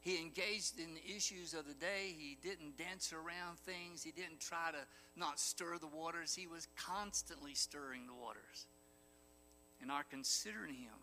he 0.00 0.18
engaged 0.18 0.78
in 0.78 0.94
the 0.94 1.16
issues 1.16 1.52
of 1.52 1.66
the 1.66 1.74
day. 1.74 2.14
He 2.16 2.38
didn't 2.42 2.78
dance 2.78 3.12
around 3.12 3.58
things, 3.58 4.04
he 4.04 4.12
didn't 4.12 4.40
try 4.40 4.70
to 4.70 4.86
not 5.16 5.40
stir 5.40 5.78
the 5.78 5.88
waters. 5.88 6.34
He 6.34 6.46
was 6.46 6.68
constantly 6.76 7.54
stirring 7.54 8.06
the 8.06 8.14
waters 8.14 8.66
and 9.82 9.90
are 9.90 10.04
considering 10.08 10.74
him, 10.74 10.96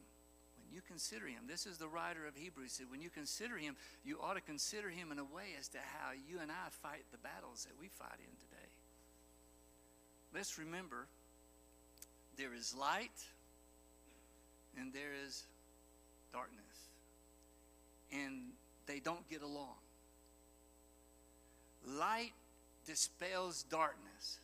when 0.58 0.74
you 0.74 0.82
consider 0.82 1.28
him, 1.28 1.44
this 1.48 1.66
is 1.66 1.78
the 1.78 1.88
writer 1.88 2.26
of 2.26 2.36
Hebrews 2.36 2.72
said, 2.72 2.88
when 2.90 3.02
you 3.02 3.10
consider 3.10 3.58
him, 3.58 3.76
you 4.04 4.18
ought 4.24 4.36
to 4.36 4.42
consider 4.42 4.90
him 4.90 5.12
in 5.12 5.20
a 5.20 5.24
way 5.24 5.54
as 5.60 5.68
to 5.70 5.78
how 5.78 6.12
you 6.14 6.40
and 6.42 6.50
I 6.50 6.70
fight 6.70 7.04
the 7.12 7.18
battles 7.18 7.66
that 7.66 7.74
we 7.80 7.90
fight 7.90 8.20
in 8.20 8.36
today. 8.48 8.70
Let's 10.34 10.58
remember 10.58 11.08
there 12.38 12.54
is 12.54 12.74
light 12.74 13.12
and 14.80 14.94
there 14.94 15.12
is 15.26 15.44
darkness. 16.32 16.64
And 18.12 18.52
they 18.86 19.00
don't 19.00 19.28
get 19.30 19.42
along. 19.42 19.76
Light 21.86 22.34
dispels 22.86 23.64
darkness. 23.64 24.40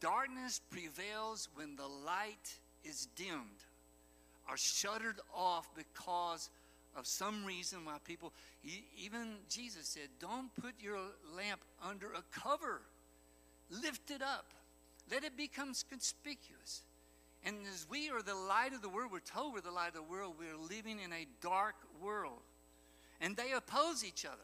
Darkness 0.00 0.60
prevails 0.70 1.48
when 1.54 1.76
the 1.76 1.86
light 1.86 2.58
is 2.84 3.08
dimmed 3.16 3.64
or 4.48 4.56
shuttered 4.56 5.20
off 5.34 5.68
because 5.74 6.50
of 6.96 7.06
some 7.06 7.44
reason 7.44 7.84
why 7.84 7.96
people, 8.04 8.32
even 8.98 9.34
Jesus 9.48 9.86
said, 9.86 10.08
don't 10.18 10.54
put 10.60 10.74
your 10.80 10.98
lamp 11.36 11.60
under 11.82 12.06
a 12.12 12.22
cover. 12.32 12.82
Lift 13.70 14.10
it 14.10 14.22
up. 14.22 14.46
Let 15.10 15.24
it 15.24 15.36
become 15.36 15.72
conspicuous. 15.88 16.82
And 17.44 17.56
as 17.72 17.86
we 17.88 18.10
are 18.10 18.22
the 18.22 18.34
light 18.34 18.72
of 18.74 18.82
the 18.82 18.88
world, 18.88 19.12
we're 19.12 19.20
told 19.20 19.54
we're 19.54 19.60
the 19.60 19.70
light 19.70 19.88
of 19.88 19.94
the 19.94 20.02
world, 20.02 20.34
we're 20.38 20.56
living 20.56 20.98
in 21.00 21.12
a 21.12 21.26
dark 21.40 21.76
world. 22.02 22.42
And 23.20 23.36
they 23.36 23.52
oppose 23.52 24.04
each 24.04 24.24
other. 24.24 24.36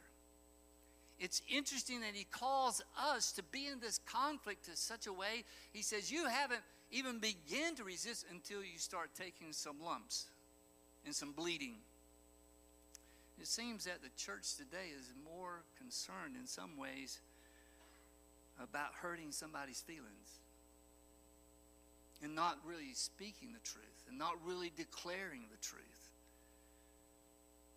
It's 1.19 1.41
interesting 1.51 2.01
that 2.03 2.15
he 2.15 2.25
calls 2.25 2.83
us 2.99 3.33
to 3.33 3.43
be 3.43 3.67
in 3.67 3.81
this 3.81 3.99
conflict 4.07 4.69
in 4.69 4.77
such 4.77 5.07
a 5.07 5.13
way. 5.13 5.45
He 5.73 5.83
says, 5.83 6.13
You 6.13 6.27
haven't 6.27 6.61
even 6.97 7.19
begin 7.19 7.75
to 7.77 7.85
resist 7.85 8.25
until 8.31 8.63
you 8.63 8.79
start 8.79 9.11
taking 9.15 9.53
some 9.53 9.77
lumps 9.85 10.27
and 11.05 11.15
some 11.15 11.33
bleeding. 11.33 11.75
It 13.39 13.47
seems 13.47 13.85
that 13.85 14.03
the 14.03 14.09
church 14.17 14.57
today 14.57 14.89
is 14.99 15.13
more 15.25 15.63
concerned 15.79 16.37
in 16.41 16.47
some 16.47 16.77
ways 16.79 17.21
about 18.63 18.95
hurting 18.95 19.31
somebody's 19.31 19.81
feelings 19.81 20.41
and 22.23 22.35
not 22.35 22.57
really 22.67 22.95
speaking 22.95 23.53
the 23.53 23.69
truth 23.69 24.05
and 24.09 24.19
not 24.19 24.33
really 24.47 24.73
declaring 24.75 25.43
the 25.51 25.59
truth. 25.59 26.11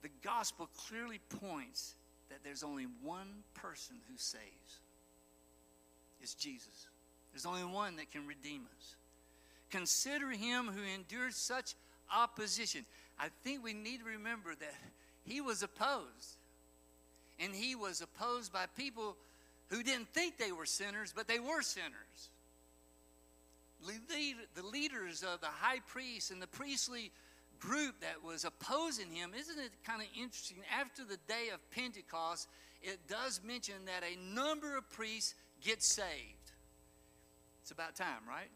The 0.02 0.10
gospel 0.24 0.70
clearly 0.88 1.20
points 1.42 1.96
that 2.30 2.40
there's 2.44 2.64
only 2.64 2.88
one 3.04 3.44
person 3.54 3.98
who 4.10 4.18
saves. 4.18 4.80
It's 6.22 6.36
Jesus. 6.36 6.88
There's 7.34 7.46
only 7.46 7.66
one 7.66 7.98
that 7.98 8.12
can 8.12 8.26
redeem 8.26 8.62
us. 8.78 8.96
Consider 9.70 10.32
him 10.32 10.68
who 10.68 10.84
endured 10.96 11.34
such 11.34 11.76
opposition. 12.16 12.86
I 13.20 13.28
think 13.44 13.64
we 13.64 13.74
need 13.74 14.00
to 14.00 14.06
remember 14.06 14.56
that 14.60 14.74
he 15.24 15.42
was 15.42 15.62
opposed. 15.64 16.38
And 17.40 17.54
he 17.54 17.76
was 17.76 18.02
opposed 18.02 18.52
by 18.52 18.66
people 18.78 19.16
who 19.70 19.84
didn't 19.84 20.10
think 20.10 20.38
they 20.38 20.52
were 20.52 20.66
sinners, 20.66 21.14
but 21.16 21.28
they 21.28 21.40
were 21.40 21.62
sinners. 21.62 22.30
The 23.86 24.64
leaders 24.64 25.24
of 25.24 25.40
the 25.40 25.48
high 25.48 25.80
priest 25.88 26.32
and 26.32 26.42
the 26.42 26.48
priestly 26.48 27.12
group 27.60 28.02
that 28.02 28.24
was 28.26 28.46
opposing 28.46 29.12
him, 29.12 29.32
isn't 29.38 29.60
it 29.60 29.72
kind 29.86 30.02
of 30.02 30.08
interesting? 30.20 30.58
After 30.78 31.04
the 31.04 31.18
day 31.28 31.50
of 31.54 31.60
Pentecost, 31.72 32.48
it 32.82 33.00
does 33.08 33.42
mention 33.46 33.76
that 33.86 34.04
a 34.04 34.18
number 34.34 34.78
of 34.78 34.90
priests 34.90 35.36
get 35.62 35.84
saved. 35.84 36.52
It's 37.62 37.72
about 37.72 37.96
time, 37.96 38.28
right? 38.28 38.50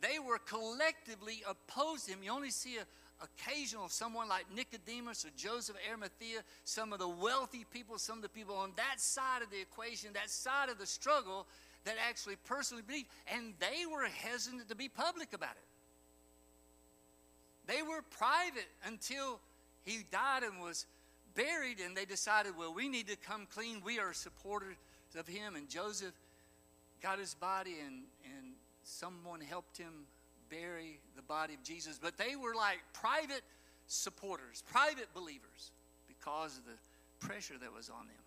They 0.00 0.18
were 0.18 0.38
collectively 0.38 1.42
opposed 1.48 2.08
him. 2.08 2.18
You 2.22 2.32
only 2.32 2.50
see 2.50 2.78
a 2.78 2.86
occasional 3.22 3.88
someone 3.88 4.28
like 4.28 4.46
Nicodemus 4.54 5.24
or 5.24 5.30
Joseph 5.36 5.76
Arimathea, 5.88 6.40
some 6.64 6.92
of 6.92 6.98
the 6.98 7.08
wealthy 7.08 7.66
people, 7.70 7.98
some 7.98 8.16
of 8.16 8.22
the 8.22 8.28
people 8.28 8.54
on 8.54 8.72
that 8.76 9.00
side 9.00 9.42
of 9.42 9.50
the 9.50 9.60
equation, 9.60 10.12
that 10.14 10.30
side 10.30 10.68
of 10.68 10.78
the 10.78 10.86
struggle 10.86 11.46
that 11.84 11.96
actually 12.08 12.36
personally 12.44 12.82
believed, 12.86 13.08
and 13.34 13.54
they 13.58 13.86
were 13.90 14.04
hesitant 14.04 14.68
to 14.68 14.74
be 14.74 14.88
public 14.88 15.32
about 15.32 15.52
it. 15.52 15.64
They 17.66 17.82
were 17.82 18.02
private 18.02 18.68
until 18.84 19.40
he 19.84 20.04
died 20.10 20.42
and 20.42 20.60
was 20.60 20.86
buried, 21.34 21.78
and 21.84 21.96
they 21.96 22.04
decided, 22.04 22.56
well, 22.58 22.74
we 22.74 22.88
need 22.88 23.08
to 23.08 23.16
come 23.16 23.46
clean. 23.54 23.80
We 23.84 23.98
are 23.98 24.12
supporters 24.12 24.76
of 25.16 25.26
him. 25.26 25.56
And 25.56 25.68
Joseph 25.68 26.12
got 27.02 27.18
his 27.18 27.34
body, 27.34 27.76
and, 27.84 28.02
and 28.24 28.49
someone 28.82 29.40
helped 29.40 29.76
him 29.76 30.06
bury 30.50 30.98
the 31.16 31.22
body 31.22 31.54
of 31.54 31.62
Jesus. 31.62 31.98
But 32.00 32.18
they 32.18 32.36
were 32.36 32.54
like 32.54 32.78
private 32.92 33.42
supporters, 33.86 34.62
private 34.70 35.12
believers, 35.14 35.72
because 36.08 36.58
of 36.58 36.64
the 36.64 37.26
pressure 37.26 37.54
that 37.60 37.72
was 37.74 37.88
on 37.88 38.06
them. 38.06 38.24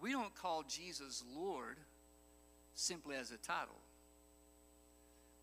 We 0.00 0.12
don't 0.12 0.34
call 0.34 0.64
Jesus 0.68 1.24
Lord 1.36 1.76
simply 2.74 3.16
as 3.16 3.32
a 3.32 3.36
title. 3.38 3.74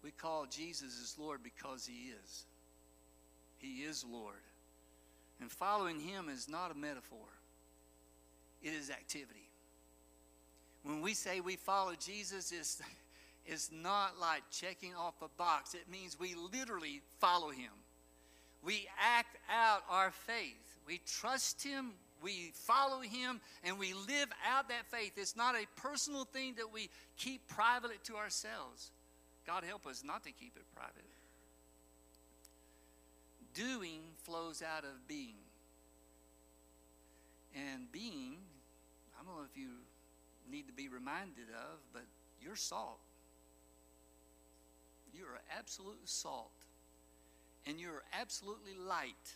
We 0.03 0.11
call 0.11 0.45
Jesus 0.45 0.99
as 1.01 1.17
Lord 1.19 1.41
because 1.43 1.85
He 1.85 2.11
is. 2.23 2.45
He 3.57 3.83
is 3.83 4.05
Lord. 4.09 4.35
And 5.41 5.51
following 5.51 5.99
Him 5.99 6.29
is 6.29 6.47
not 6.47 6.71
a 6.71 6.75
metaphor, 6.75 7.27
it 8.63 8.73
is 8.73 8.89
activity. 8.89 9.49
When 10.83 11.01
we 11.01 11.15
say 11.15 11.39
we 11.39 11.55
follow 11.55 11.93
Jesus, 11.99 12.51
it's, 12.51 12.81
it's 13.45 13.69
not 13.71 14.19
like 14.19 14.43
checking 14.51 14.95
off 14.95 15.15
a 15.21 15.29
box. 15.37 15.73
It 15.73 15.89
means 15.91 16.19
we 16.19 16.35
literally 16.35 17.01
follow 17.19 17.49
Him. 17.49 17.71
We 18.63 18.87
act 18.99 19.37
out 19.49 19.83
our 19.89 20.11
faith. 20.11 20.79
We 20.87 20.99
trust 21.05 21.63
Him, 21.63 21.91
we 22.21 22.51
follow 22.53 23.01
Him, 23.01 23.41
and 23.63 23.77
we 23.77 23.93
live 23.93 24.29
out 24.47 24.69
that 24.69 24.85
faith. 24.89 25.13
It's 25.17 25.35
not 25.35 25.55
a 25.55 25.65
personal 25.79 26.25
thing 26.25 26.55
that 26.57 26.71
we 26.73 26.89
keep 27.17 27.47
private 27.47 28.03
to 28.05 28.15
ourselves. 28.15 28.91
God 29.45 29.63
help 29.63 29.85
us 29.85 30.03
not 30.03 30.23
to 30.23 30.31
keep 30.31 30.55
it 30.55 30.63
private. 30.75 30.93
Doing 33.53 34.01
flows 34.23 34.63
out 34.63 34.83
of 34.83 35.07
being. 35.07 35.35
And 37.55 37.91
being, 37.91 38.37
I 39.17 39.23
don't 39.23 39.37
know 39.37 39.43
if 39.49 39.57
you 39.57 39.69
need 40.51 40.67
to 40.67 40.73
be 40.73 40.87
reminded 40.87 41.49
of, 41.53 41.79
but 41.93 42.03
you're 42.41 42.55
salt. 42.55 42.99
You 45.15 45.23
are 45.25 45.39
absolute 45.57 46.07
salt. 46.07 46.51
And 47.65 47.79
you're 47.79 48.03
absolutely 48.19 48.73
light. 48.87 49.33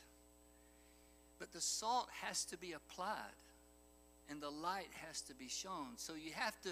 But 1.40 1.52
the 1.54 1.62
salt 1.62 2.10
has 2.22 2.44
to 2.46 2.58
be 2.58 2.74
applied, 2.74 3.40
and 4.30 4.42
the 4.42 4.50
light 4.50 4.90
has 5.08 5.22
to 5.22 5.34
be 5.34 5.48
shown. 5.48 5.96
So 5.96 6.14
you 6.14 6.32
have 6.36 6.60
to 6.62 6.72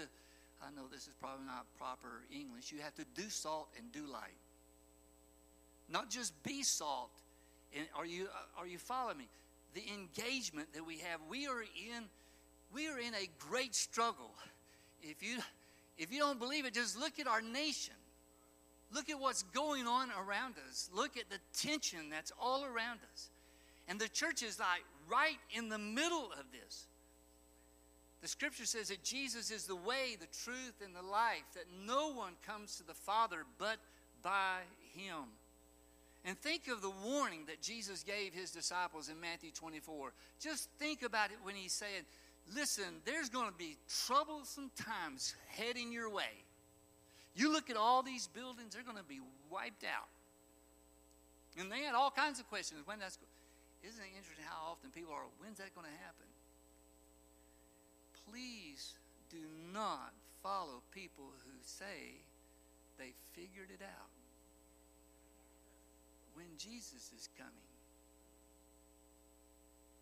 I 0.62 0.74
know 0.74 0.88
this 0.90 1.02
is 1.02 1.14
probably 1.20 1.46
not 1.46 1.66
proper 1.78 2.22
English. 2.34 2.72
You 2.72 2.80
have 2.80 2.94
to 2.96 3.04
do 3.14 3.28
salt 3.30 3.68
and 3.76 3.92
do 3.92 4.10
light. 4.10 4.36
Not 5.88 6.10
just 6.10 6.40
be 6.42 6.62
salt. 6.62 7.10
And 7.76 7.86
are 7.96 8.06
you 8.06 8.24
uh, 8.24 8.60
are 8.60 8.66
you 8.66 8.78
following 8.78 9.18
me? 9.18 9.28
The 9.74 9.82
engagement 9.92 10.72
that 10.74 10.84
we 10.84 10.98
have, 10.98 11.20
we 11.28 11.46
are 11.46 11.62
in 11.62 12.04
we 12.74 12.88
are 12.88 12.98
in 12.98 13.14
a 13.14 13.28
great 13.38 13.74
struggle. 13.74 14.32
If 15.02 15.22
you 15.22 15.38
if 15.96 16.12
you 16.12 16.18
don't 16.18 16.38
believe 16.38 16.64
it, 16.64 16.74
just 16.74 16.98
look 16.98 17.18
at 17.18 17.26
our 17.26 17.42
nation. 17.42 17.94
Look 18.92 19.10
at 19.10 19.20
what's 19.20 19.42
going 19.42 19.86
on 19.86 20.10
around 20.10 20.54
us. 20.68 20.88
Look 20.94 21.16
at 21.16 21.30
the 21.30 21.38
tension 21.56 22.10
that's 22.10 22.32
all 22.40 22.64
around 22.64 23.00
us. 23.12 23.30
And 23.86 24.00
the 24.00 24.08
church 24.08 24.42
is 24.42 24.58
like 24.58 24.84
right 25.10 25.38
in 25.50 25.68
the 25.68 25.78
middle 25.78 26.30
of 26.38 26.44
this. 26.52 26.86
The 28.20 28.28
scripture 28.28 28.66
says 28.66 28.88
that 28.88 29.04
Jesus 29.04 29.50
is 29.50 29.66
the 29.66 29.76
way, 29.76 30.16
the 30.18 30.26
truth, 30.42 30.82
and 30.84 30.94
the 30.94 31.02
life, 31.02 31.44
that 31.54 31.66
no 31.86 32.12
one 32.12 32.32
comes 32.46 32.76
to 32.76 32.86
the 32.86 32.94
Father 32.94 33.44
but 33.58 33.76
by 34.22 34.58
him. 34.94 35.24
And 36.24 36.36
think 36.36 36.68
of 36.68 36.82
the 36.82 36.92
warning 37.04 37.44
that 37.46 37.62
Jesus 37.62 38.02
gave 38.02 38.34
his 38.34 38.50
disciples 38.50 39.08
in 39.08 39.20
Matthew 39.20 39.50
24. 39.52 40.12
Just 40.40 40.68
think 40.78 41.02
about 41.02 41.30
it 41.30 41.38
when 41.42 41.54
he's 41.54 41.72
saying, 41.72 42.02
Listen, 42.54 43.02
there's 43.04 43.28
going 43.28 43.50
to 43.50 43.56
be 43.56 43.76
troublesome 44.06 44.70
times 44.74 45.34
heading 45.48 45.92
your 45.92 46.10
way. 46.10 46.44
You 47.38 47.52
look 47.52 47.70
at 47.70 47.78
all 47.78 48.02
these 48.02 48.26
buildings, 48.26 48.74
they're 48.74 48.82
going 48.82 48.98
to 48.98 49.06
be 49.06 49.22
wiped 49.48 49.84
out. 49.86 50.10
And 51.56 51.70
they 51.70 51.86
had 51.86 51.94
all 51.94 52.10
kinds 52.10 52.42
of 52.42 52.50
questions. 52.50 52.82
When 52.84 52.98
that's 52.98 53.16
isn't 53.86 54.02
it 54.02 54.10
interesting 54.18 54.44
how 54.50 54.74
often 54.74 54.90
people 54.90 55.14
are, 55.14 55.22
when's 55.38 55.62
that 55.62 55.70
going 55.74 55.86
to 55.86 55.98
happen? 56.02 56.26
please 58.30 58.94
do 59.30 59.40
not 59.72 60.12
follow 60.42 60.82
people 60.92 61.32
who 61.44 61.56
say 61.62 62.20
they 62.98 63.12
figured 63.32 63.70
it 63.72 63.82
out 63.82 64.12
when 66.34 66.46
Jesus 66.56 67.10
is 67.16 67.28
coming. 67.36 67.72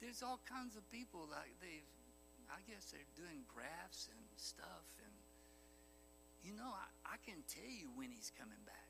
There's 0.00 0.22
all 0.22 0.40
kinds 0.44 0.76
of 0.76 0.84
people 0.92 1.24
like 1.30 1.56
they've, 1.60 1.88
I 2.52 2.60
guess 2.68 2.92
they're 2.92 3.14
doing 3.16 3.48
graphs 3.48 4.08
and 4.12 4.20
stuff. 4.36 4.86
And, 5.00 5.15
you 6.46 6.54
know, 6.54 6.70
I, 6.70 7.14
I 7.14 7.16
can 7.26 7.42
tell 7.50 7.66
you 7.66 7.90
when 7.96 8.10
he's 8.10 8.30
coming 8.38 8.62
back. 8.64 8.88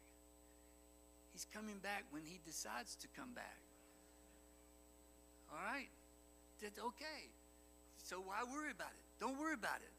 He's 1.33 1.47
coming 1.53 1.79
back 1.83 2.05
when 2.11 2.23
he 2.25 2.39
decides 2.45 2.95
to 2.97 3.09
come 3.17 3.33
back. 3.35 3.59
All 5.51 5.59
right? 5.65 5.89
That's 6.61 6.79
okay. 6.79 7.33
So 7.97 8.17
why 8.21 8.45
worry 8.53 8.71
about 8.71 8.93
it? 8.93 9.05
Don't 9.21 9.39
worry 9.41 9.55
about 9.55 9.81
it. 9.81 9.93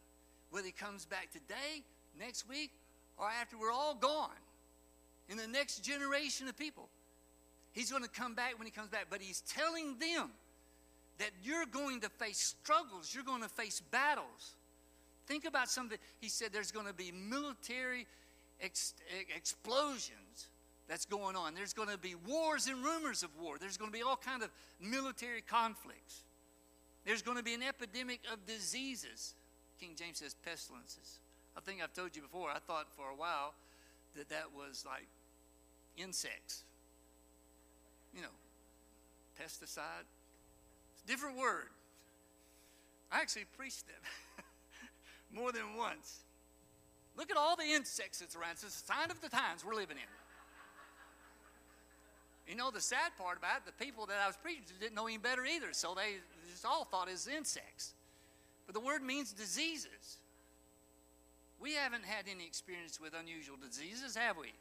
Whether 0.51 0.67
he 0.67 0.71
comes 0.71 1.05
back 1.05 1.31
today, 1.31 1.83
next 2.19 2.47
week, 2.47 2.71
or 3.17 3.27
after 3.27 3.57
we're 3.57 3.71
all 3.71 3.95
gone 3.95 4.41
in 5.29 5.37
the 5.37 5.47
next 5.47 5.79
generation 5.79 6.47
of 6.47 6.57
people. 6.57 6.89
He's 7.73 7.91
going 7.91 8.03
to 8.03 8.09
come 8.09 8.33
back 8.33 8.57
when 8.57 8.65
he 8.65 8.71
comes 8.71 8.89
back, 8.89 9.07
but 9.09 9.21
he's 9.21 9.41
telling 9.41 9.97
them 9.99 10.29
that 11.19 11.31
you're 11.43 11.65
going 11.65 12.01
to 12.01 12.09
face 12.09 12.55
struggles, 12.61 13.13
you're 13.13 13.23
going 13.23 13.41
to 13.41 13.49
face 13.49 13.81
battles. 13.91 14.55
Think 15.27 15.45
about 15.45 15.69
something. 15.69 15.97
He 16.19 16.29
said 16.29 16.49
there's 16.53 16.71
going 16.71 16.87
to 16.87 16.93
be 16.93 17.11
military 17.11 18.07
ex- 18.61 18.93
explosions 19.35 20.47
that's 20.87 21.05
going 21.05 21.35
on. 21.35 21.53
There's 21.53 21.73
going 21.73 21.89
to 21.89 21.97
be 21.97 22.15
wars 22.15 22.67
and 22.67 22.83
rumors 22.83 23.23
of 23.23 23.29
war. 23.39 23.57
There's 23.59 23.77
going 23.77 23.91
to 23.91 23.97
be 23.97 24.03
all 24.03 24.15
kind 24.15 24.41
of 24.41 24.49
military 24.79 25.41
conflicts. 25.41 26.23
There's 27.05 27.21
going 27.21 27.37
to 27.37 27.43
be 27.43 27.53
an 27.53 27.63
epidemic 27.63 28.21
of 28.31 28.45
diseases. 28.45 29.35
King 29.79 29.91
James 29.97 30.19
says 30.19 30.33
pestilences. 30.45 31.19
I 31.57 31.59
think 31.59 31.81
I've 31.83 31.93
told 31.93 32.15
you 32.15 32.21
before, 32.21 32.49
I 32.49 32.59
thought 32.59 32.87
for 32.95 33.09
a 33.09 33.15
while 33.15 33.53
that 34.15 34.29
that 34.29 34.45
was 34.55 34.85
like 34.85 35.07
insects. 35.97 36.63
You 38.15 38.21
know, 38.21 38.35
pesticide. 39.41 40.07
It's 40.93 41.03
a 41.03 41.07
different 41.07 41.37
word. 41.37 41.69
I 43.11 43.21
actually 43.21 43.45
preached 43.57 43.85
it 43.89 44.43
more 45.31 45.51
than 45.51 45.75
once. 45.77 46.21
Look 47.15 47.31
at 47.31 47.37
all 47.37 47.55
the 47.55 47.63
insects 47.63 48.19
that's 48.19 48.35
around. 48.35 48.51
It's 48.51 48.63
a 48.63 48.69
sign 48.69 49.09
of 49.09 49.19
the 49.21 49.29
times 49.29 49.65
we're 49.65 49.75
living 49.75 49.97
in. 49.97 50.03
You 52.47 52.55
know, 52.55 52.71
the 52.71 52.79
sad 52.79 53.11
part 53.17 53.37
about 53.37 53.57
it, 53.57 53.65
the 53.65 53.85
people 53.85 54.05
that 54.05 54.17
I 54.23 54.27
was 54.27 54.37
preaching 54.37 54.63
to 54.67 54.73
didn't 54.79 54.95
know 54.95 55.07
any 55.07 55.17
better 55.17 55.45
either, 55.45 55.73
so 55.73 55.93
they 55.93 56.15
just 56.49 56.65
all 56.65 56.85
thought 56.85 57.09
it 57.09 57.11
was 57.11 57.27
insects. 57.27 57.93
But 58.65 58.73
the 58.73 58.79
word 58.79 59.01
means 59.01 59.33
diseases. 59.33 60.19
We 61.59 61.73
haven't 61.73 62.05
had 62.05 62.25
any 62.29 62.45
experience 62.45 63.01
with 63.01 63.13
unusual 63.19 63.57
diseases, 63.57 64.15
have 64.15 64.37
we? 64.37 64.53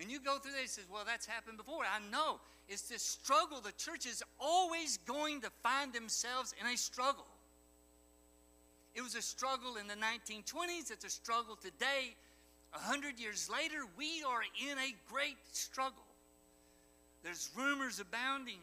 And 0.00 0.10
you 0.10 0.20
go 0.20 0.38
through 0.38 0.52
there 0.52 0.60
and 0.60 0.70
says, 0.70 0.84
Well, 0.92 1.04
that's 1.06 1.26
happened 1.26 1.56
before. 1.56 1.82
I 1.82 1.98
know. 2.10 2.40
It's 2.68 2.82
this 2.82 3.02
struggle. 3.02 3.60
The 3.60 3.72
church 3.72 4.06
is 4.06 4.22
always 4.40 4.98
going 4.98 5.40
to 5.42 5.50
find 5.62 5.92
themselves 5.92 6.54
in 6.60 6.66
a 6.66 6.76
struggle. 6.76 7.26
It 8.94 9.02
was 9.02 9.14
a 9.14 9.22
struggle 9.22 9.76
in 9.76 9.86
the 9.88 9.94
1920s, 9.94 10.90
it's 10.90 11.04
a 11.04 11.10
struggle 11.10 11.56
today. 11.56 12.14
A 12.74 12.78
hundred 12.78 13.20
years 13.20 13.48
later, 13.50 13.84
we 13.96 14.22
are 14.26 14.42
in 14.70 14.78
a 14.78 14.94
great 15.10 15.38
struggle. 15.52 16.04
There's 17.22 17.50
rumors 17.56 18.00
abounding 18.00 18.60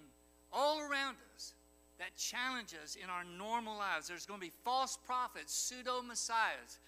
all 0.52 0.80
around 0.80 1.15
us 1.34 1.54
that 2.00 2.15
challenge 2.15 2.74
us 2.82 2.96
in 3.02 3.10
our 3.10 3.24
normal 3.38 3.78
lives. 3.78 4.08
There's 4.08 4.26
going 4.26 4.39
to 4.39 4.46
be 4.46 4.52
false 4.63 4.98
prophets, 5.06 5.54
pseudo 5.54 6.02
messiahs. 6.02 6.80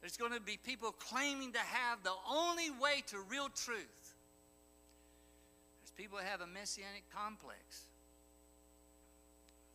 There's 0.00 0.16
going 0.16 0.32
to 0.32 0.40
be 0.40 0.58
people 0.62 0.92
claiming 0.92 1.52
to 1.52 1.58
have 1.58 2.02
the 2.02 2.14
only 2.30 2.70
way 2.70 3.02
to 3.08 3.18
real 3.30 3.48
truth. 3.48 4.14
There's 5.80 5.92
people 5.96 6.18
that 6.18 6.26
have 6.26 6.40
a 6.40 6.46
messianic 6.46 7.04
complex 7.14 7.88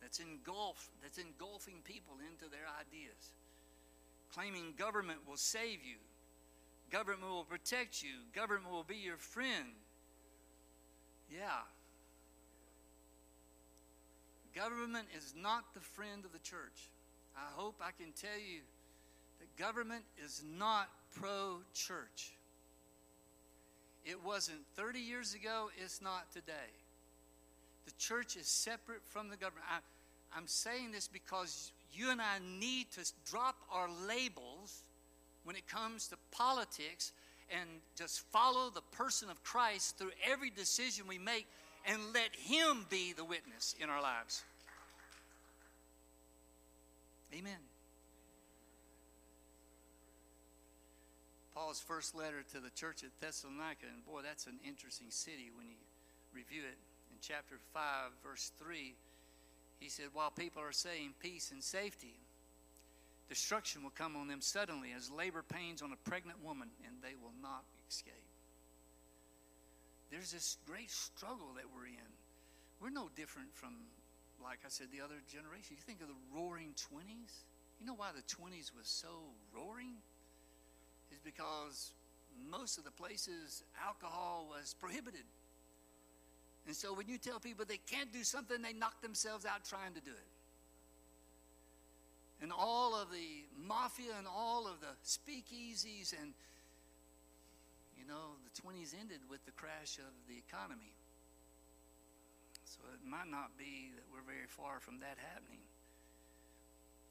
that's 0.04 0.20
engulfed, 0.20 0.90
that's 1.02 1.16
engulfing 1.16 1.76
people 1.82 2.16
into 2.30 2.50
their 2.50 2.68
ideas, 2.78 3.32
claiming 4.34 4.74
government 4.76 5.20
will 5.26 5.38
save 5.38 5.80
you, 5.82 5.96
government 6.90 7.32
will 7.32 7.44
protect 7.44 8.02
you, 8.02 8.10
government 8.34 8.70
will 8.70 8.84
be 8.84 8.96
your 8.96 9.16
friend. 9.16 9.72
Yeah. 11.32 11.64
Government 14.54 15.08
is 15.16 15.32
not 15.34 15.72
the 15.72 15.80
friend 15.80 16.22
of 16.26 16.32
the 16.32 16.38
church. 16.38 16.90
I 17.34 17.48
hope 17.56 17.76
I 17.80 17.90
can 17.90 18.12
tell 18.12 18.38
you 18.38 18.60
that 19.40 19.56
government 19.56 20.04
is 20.22 20.44
not 20.58 20.90
pro 21.18 21.60
church. 21.72 22.34
It 24.04 24.22
wasn't 24.22 24.58
30 24.76 25.00
years 25.00 25.34
ago, 25.34 25.70
it's 25.82 26.02
not 26.02 26.30
today. 26.30 26.76
The 27.86 27.92
church 27.98 28.36
is 28.36 28.46
separate 28.46 29.00
from 29.06 29.28
the 29.28 29.36
government. 29.36 29.66
I, 29.70 29.78
I'm 30.36 30.46
saying 30.46 30.92
this 30.92 31.08
because 31.08 31.72
you 31.92 32.10
and 32.10 32.20
I 32.20 32.38
need 32.60 32.90
to 32.92 33.10
drop 33.30 33.56
our 33.72 33.88
labels 34.08 34.82
when 35.44 35.56
it 35.56 35.68
comes 35.68 36.08
to 36.08 36.16
politics 36.32 37.12
and 37.50 37.68
just 37.96 38.20
follow 38.32 38.70
the 38.70 38.80
person 38.92 39.30
of 39.30 39.42
Christ 39.44 39.98
through 39.98 40.10
every 40.28 40.50
decision 40.50 41.06
we 41.06 41.18
make 41.18 41.46
and 41.86 42.00
let 42.12 42.34
Him 42.34 42.86
be 42.88 43.12
the 43.12 43.24
witness 43.24 43.74
in 43.80 43.90
our 43.90 44.02
lives. 44.02 44.42
Amen. 47.32 47.60
Paul's 51.54 51.80
first 51.80 52.16
letter 52.16 52.42
to 52.52 52.58
the 52.58 52.70
church 52.70 53.04
at 53.04 53.10
Thessalonica, 53.20 53.86
and 53.92 54.04
boy, 54.04 54.22
that's 54.24 54.46
an 54.46 54.58
interesting 54.66 55.06
city 55.10 55.50
when 55.56 55.68
you 55.68 55.76
review 56.34 56.62
it. 56.62 56.78
In 57.10 57.16
chapter 57.20 57.56
5, 57.72 57.82
verse 58.24 58.50
3, 58.58 58.94
he 59.80 59.88
said, 59.88 60.06
While 60.12 60.30
people 60.30 60.62
are 60.62 60.72
saying 60.72 61.14
peace 61.20 61.50
and 61.50 61.62
safety, 61.62 62.14
destruction 63.28 63.82
will 63.82 63.90
come 63.90 64.16
on 64.16 64.28
them 64.28 64.40
suddenly 64.40 64.90
as 64.96 65.10
labor 65.10 65.42
pains 65.42 65.82
on 65.82 65.92
a 65.92 66.08
pregnant 66.08 66.42
woman, 66.42 66.68
and 66.86 66.96
they 67.02 67.14
will 67.20 67.34
not 67.42 67.64
escape. 67.88 68.14
There's 70.10 70.30
this 70.30 70.58
great 70.66 70.90
struggle 70.90 71.52
that 71.56 71.64
we're 71.74 71.86
in. 71.86 72.10
We're 72.80 72.90
no 72.90 73.08
different 73.16 73.48
from, 73.54 73.74
like 74.42 74.60
I 74.64 74.68
said, 74.68 74.88
the 74.92 75.02
other 75.02 75.20
generation. 75.26 75.76
You 75.76 75.82
think 75.84 76.00
of 76.02 76.08
the 76.08 76.20
roaring 76.34 76.74
20s? 76.76 77.42
You 77.80 77.86
know 77.86 77.94
why 77.94 78.10
the 78.14 78.22
20s 78.22 78.70
was 78.76 78.86
so 78.86 79.08
roaring? 79.54 79.94
Is 81.10 81.18
because 81.24 81.94
most 82.50 82.78
of 82.78 82.84
the 82.84 82.90
places 82.90 83.62
alcohol 83.84 84.46
was 84.50 84.74
prohibited. 84.78 85.24
And 86.66 86.74
so 86.74 86.94
when 86.94 87.08
you 87.08 87.18
tell 87.18 87.38
people 87.38 87.64
they 87.66 87.80
can't 87.90 88.12
do 88.12 88.24
something, 88.24 88.62
they 88.62 88.72
knock 88.72 89.02
themselves 89.02 89.44
out 89.44 89.64
trying 89.64 89.92
to 89.94 90.00
do 90.00 90.10
it. 90.10 90.30
And 92.42 92.52
all 92.52 92.94
of 92.94 93.10
the 93.10 93.44
mafia 93.56 94.12
and 94.18 94.26
all 94.26 94.66
of 94.66 94.80
the 94.80 94.92
speakeasies 95.04 96.12
and 96.20 96.34
you 98.04 98.12
know, 98.12 98.36
the 98.44 98.52
20s 98.60 98.92
ended 98.98 99.24
with 99.30 99.44
the 99.46 99.52
crash 99.52 99.96
of 99.96 100.12
the 100.28 100.36
economy. 100.36 100.92
So 102.68 102.80
it 102.92 103.00
might 103.00 103.30
not 103.30 103.56
be 103.56 103.92
that 103.96 104.04
we're 104.12 104.26
very 104.28 104.48
far 104.48 104.80
from 104.80 105.00
that 105.00 105.16
happening. 105.32 105.64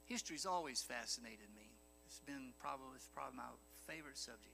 History's 0.06 0.46
always 0.46 0.84
fascinated 0.84 1.50
me. 1.56 1.66
It's 2.06 2.20
been 2.20 2.54
probably, 2.62 2.94
it's 2.96 3.10
probably 3.10 3.38
my 3.38 3.50
favorite 3.88 4.18
subject. 4.18 4.54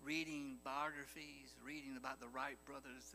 Reading 0.00 0.56
biographies, 0.64 1.52
reading 1.60 1.98
about 1.98 2.20
the 2.20 2.28
Wright 2.32 2.56
brothers. 2.64 3.12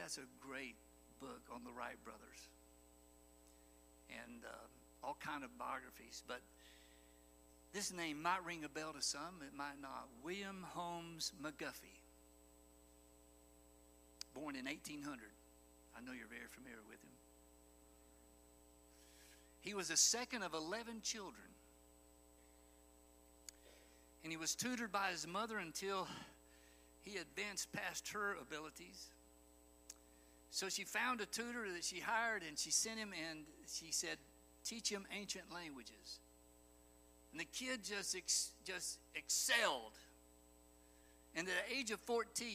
That's 0.00 0.18
a 0.18 0.28
great 0.40 0.76
book 1.20 1.42
on 1.52 1.64
the 1.64 1.72
Wright 1.72 2.02
brothers. 2.04 2.48
And 4.10 4.44
uh, 4.44 5.06
all 5.06 5.16
kind 5.20 5.44
of 5.44 5.50
biographies. 5.58 6.22
But 6.26 6.40
this 7.72 7.92
name 7.92 8.22
might 8.22 8.44
ring 8.44 8.64
a 8.64 8.68
bell 8.68 8.92
to 8.92 9.02
some, 9.02 9.42
it 9.46 9.56
might 9.56 9.80
not. 9.80 10.08
William 10.24 10.64
Holmes 10.70 11.32
McGuffey, 11.42 12.00
born 14.34 14.56
in 14.56 14.64
1800. 14.64 15.18
I 15.96 16.00
know 16.00 16.12
you're 16.12 16.28
very 16.28 16.48
familiar 16.50 16.82
with 16.88 17.02
him. 17.02 17.10
He 19.60 19.74
was 19.74 19.88
the 19.88 19.96
second 19.96 20.42
of 20.42 20.54
11 20.54 21.02
children. 21.02 21.42
And 24.22 24.32
he 24.32 24.36
was 24.36 24.54
tutored 24.54 24.92
by 24.92 25.08
his 25.10 25.26
mother 25.26 25.58
until 25.58 26.08
he 27.02 27.18
advanced 27.18 27.72
past 27.72 28.08
her 28.10 28.36
abilities. 28.40 29.08
So 30.50 30.68
she 30.68 30.84
found 30.84 31.20
a 31.20 31.26
tutor 31.26 31.70
that 31.72 31.84
she 31.84 32.00
hired 32.00 32.42
and 32.46 32.58
she 32.58 32.70
sent 32.70 32.98
him 32.98 33.10
and 33.28 33.40
she 33.66 33.92
said, 33.92 34.16
Teach 34.64 34.88
him 34.90 35.06
ancient 35.16 35.44
languages. 35.52 36.20
And 37.32 37.40
the 37.40 37.44
kid 37.44 37.84
just, 37.84 38.16
ex, 38.16 38.50
just 38.64 38.98
excelled. 39.14 39.92
And 41.34 41.46
at 41.46 41.54
the 41.54 41.76
age 41.76 41.90
of 41.90 42.00
14, 42.00 42.52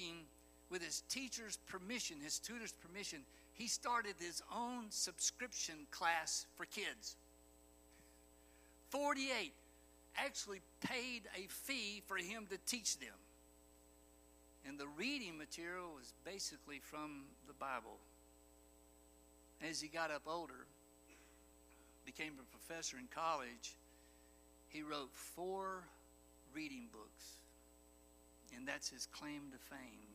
with 0.70 0.84
his 0.84 1.02
teacher's 1.10 1.58
permission, 1.68 2.18
his 2.22 2.40
tutor's 2.40 2.74
permission, 2.74 3.20
he 3.54 3.68
started 3.68 4.16
his 4.20 4.42
own 4.54 4.86
subscription 4.90 5.76
class 5.92 6.46
for 6.56 6.66
kids. 6.66 7.16
48 8.90 9.54
actually 10.18 10.62
paid 10.82 11.24
a 11.36 11.48
fee 11.48 12.02
for 12.06 12.18
him 12.18 12.46
to 12.50 12.58
teach 12.66 13.00
them. 13.00 13.16
And 14.66 14.80
the 14.80 14.88
reading 14.88 15.38
material 15.38 15.92
was 15.96 16.14
basically 16.24 16.80
from 16.80 17.26
the 17.48 17.54
Bible. 17.54 17.98
As 19.62 19.82
he 19.82 19.88
got 19.88 20.12
up 20.12 20.24
older, 20.28 20.68
became 22.06 22.34
a 22.40 22.58
professor 22.58 22.98
in 22.98 23.08
college, 23.14 23.76
he 24.70 24.82
wrote 24.82 25.12
four 25.14 25.84
reading 26.54 26.88
books, 26.92 27.38
and 28.56 28.68
that's 28.68 28.90
his 28.90 29.08
claim 29.08 29.52
to 29.52 29.58
fame 29.58 30.14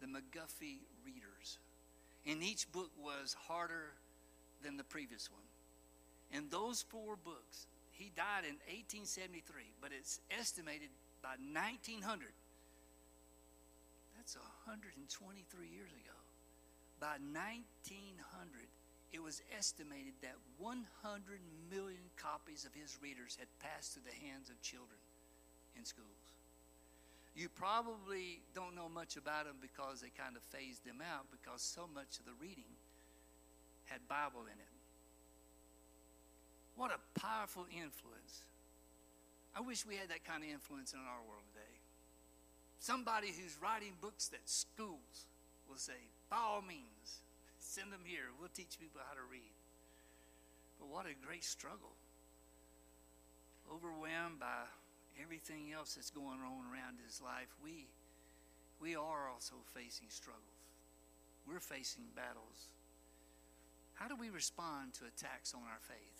the 0.00 0.06
McGuffey 0.06 0.78
Readers. 1.04 1.58
And 2.26 2.42
each 2.42 2.70
book 2.72 2.90
was 3.02 3.36
harder 3.48 3.94
than 4.62 4.76
the 4.76 4.84
previous 4.84 5.30
one. 5.30 5.42
And 6.32 6.50
those 6.50 6.82
four 6.82 7.16
books, 7.16 7.66
he 7.92 8.10
died 8.16 8.44
in 8.44 8.56
1873, 8.66 9.62
but 9.80 9.90
it's 9.96 10.20
estimated 10.30 10.88
by 11.22 11.34
1900. 11.52 12.28
That's 14.22 14.38
123 14.38 15.02
years 15.66 15.90
ago. 15.98 16.14
By 17.02 17.18
1900, 17.18 18.70
it 19.10 19.18
was 19.18 19.42
estimated 19.50 20.14
that 20.22 20.38
100 20.62 20.78
million 21.66 22.06
copies 22.14 22.62
of 22.62 22.70
his 22.70 22.94
readers 23.02 23.34
had 23.34 23.50
passed 23.58 23.98
through 23.98 24.06
the 24.06 24.14
hands 24.22 24.46
of 24.46 24.62
children 24.62 25.02
in 25.74 25.82
schools. 25.82 26.38
You 27.34 27.50
probably 27.50 28.46
don't 28.54 28.78
know 28.78 28.86
much 28.86 29.18
about 29.18 29.50
them 29.50 29.58
because 29.58 30.06
they 30.06 30.14
kind 30.14 30.38
of 30.38 30.46
phased 30.54 30.86
them 30.86 31.02
out 31.02 31.26
because 31.34 31.58
so 31.58 31.90
much 31.90 32.22
of 32.22 32.24
the 32.30 32.38
reading 32.38 32.78
had 33.90 34.06
Bible 34.06 34.46
in 34.46 34.54
it. 34.54 34.74
What 36.78 36.94
a 36.94 37.02
powerful 37.18 37.66
influence 37.74 38.46
I 39.52 39.60
wish 39.60 39.84
we 39.84 40.00
had 40.00 40.08
that 40.08 40.24
kind 40.24 40.40
of 40.42 40.48
influence 40.48 40.96
in 40.96 41.00
our 41.04 41.20
world. 41.28 41.44
Somebody 42.82 43.28
who's 43.30 43.62
writing 43.62 43.94
books 44.02 44.26
that 44.34 44.42
schools 44.42 45.30
will 45.70 45.78
say, 45.78 46.02
by 46.26 46.42
all 46.42 46.66
means, 46.66 47.22
send 47.62 47.94
them 47.94 48.02
here. 48.02 48.34
We'll 48.34 48.50
teach 48.50 48.74
people 48.74 49.00
how 49.06 49.14
to 49.14 49.22
read. 49.30 49.54
But 50.80 50.90
what 50.90 51.06
a 51.06 51.14
great 51.14 51.46
struggle. 51.46 51.94
Overwhelmed 53.70 54.42
by 54.42 54.66
everything 55.22 55.70
else 55.70 55.94
that's 55.94 56.10
going 56.10 56.42
on 56.42 56.66
around 56.66 56.98
his 57.06 57.22
life, 57.22 57.54
we, 57.62 57.86
we 58.82 58.96
are 58.98 59.30
also 59.30 59.62
facing 59.70 60.10
struggles. 60.10 60.42
We're 61.46 61.62
facing 61.62 62.10
battles. 62.18 62.66
How 63.94 64.08
do 64.08 64.16
we 64.18 64.28
respond 64.28 64.94
to 64.94 65.06
attacks 65.06 65.54
on 65.54 65.62
our 65.70 65.78
faith? 65.86 66.18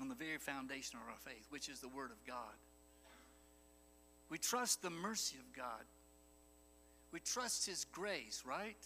On 0.00 0.06
the 0.06 0.14
very 0.14 0.38
foundation 0.38 1.00
of 1.02 1.10
our 1.10 1.18
faith, 1.18 1.50
which 1.50 1.68
is 1.68 1.80
the 1.80 1.90
Word 1.90 2.12
of 2.12 2.22
God. 2.24 2.54
We 4.28 4.38
trust 4.38 4.82
the 4.82 4.90
mercy 4.90 5.36
of 5.38 5.52
God. 5.54 5.84
We 7.12 7.20
trust 7.20 7.66
His 7.66 7.84
grace, 7.84 8.42
right? 8.44 8.76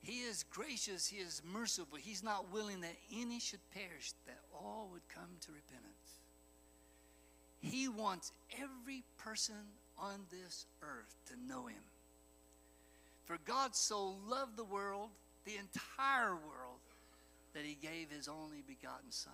He 0.00 0.20
is 0.20 0.44
gracious, 0.44 1.06
He 1.06 1.18
is 1.18 1.42
merciful. 1.44 1.98
He's 1.98 2.22
not 2.22 2.52
willing 2.52 2.80
that 2.82 2.96
any 3.14 3.40
should 3.40 3.60
perish, 3.74 4.12
that 4.26 4.38
all 4.54 4.88
would 4.92 5.08
come 5.08 5.36
to 5.42 5.52
repentance. 5.52 6.20
He 7.60 7.88
wants 7.88 8.32
every 8.58 9.02
person 9.18 9.54
on 9.98 10.20
this 10.30 10.66
earth 10.82 11.14
to 11.26 11.34
know 11.46 11.66
Him. 11.66 11.82
For 13.24 13.36
God 13.44 13.76
so 13.76 14.16
loved 14.26 14.56
the 14.56 14.64
world, 14.64 15.10
the 15.44 15.56
entire 15.56 16.34
world, 16.34 16.80
that 17.52 17.64
He 17.64 17.74
gave 17.74 18.10
His 18.10 18.28
only 18.28 18.62
begotten 18.66 19.10
Son. 19.10 19.32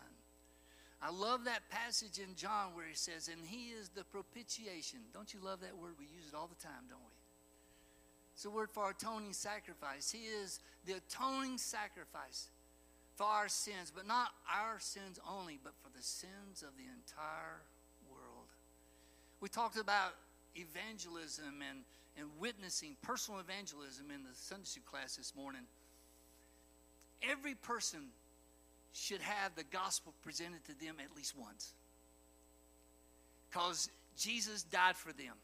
I 1.02 1.10
love 1.10 1.44
that 1.44 1.68
passage 1.68 2.18
in 2.18 2.34
John 2.36 2.74
where 2.74 2.86
He 2.86 2.94
says, 2.94 3.28
And 3.28 3.44
He 3.46 3.68
is 3.68 3.90
the 3.90 4.04
propitiation. 4.04 5.00
Don't 5.12 5.32
you 5.32 5.40
love 5.42 5.60
that 5.60 5.76
word? 5.76 5.94
We 5.98 6.06
use 6.06 6.28
it 6.28 6.34
all 6.34 6.48
the 6.48 6.62
time, 6.62 6.88
don't 6.88 6.98
we? 7.00 7.16
It's 8.34 8.44
a 8.44 8.50
word 8.50 8.70
for 8.70 8.90
atoning 8.90 9.32
sacrifice. 9.32 10.10
He 10.10 10.24
is 10.24 10.60
the 10.84 10.94
atoning 10.94 11.58
sacrifice 11.58 12.50
for 13.14 13.24
our 13.24 13.48
sins, 13.48 13.90
but 13.94 14.06
not 14.06 14.28
our 14.52 14.78
sins 14.78 15.18
only, 15.28 15.58
but 15.62 15.72
for 15.82 15.88
the 15.96 16.02
sins 16.02 16.62
of 16.62 16.76
the 16.76 16.84
entire 16.84 17.62
world. 18.10 18.48
We 19.40 19.48
talked 19.48 19.78
about 19.78 20.12
evangelism 20.54 21.62
and, 21.68 21.80
and 22.18 22.28
witnessing, 22.38 22.96
personal 23.00 23.40
evangelism 23.40 24.10
in 24.10 24.22
the 24.22 24.34
Sunday 24.34 24.64
school 24.64 24.84
class 24.84 25.16
this 25.16 25.34
morning. 25.34 25.62
Every 27.22 27.54
person 27.54 28.00
should 28.96 29.20
have 29.20 29.54
the 29.54 29.64
gospel 29.64 30.14
presented 30.22 30.64
to 30.64 30.84
them 30.84 30.96
at 31.02 31.14
least 31.16 31.34
once. 31.38 31.74
Because 33.50 33.90
Jesus 34.16 34.62
died 34.62 34.96
for 34.96 35.12
them. 35.12 35.34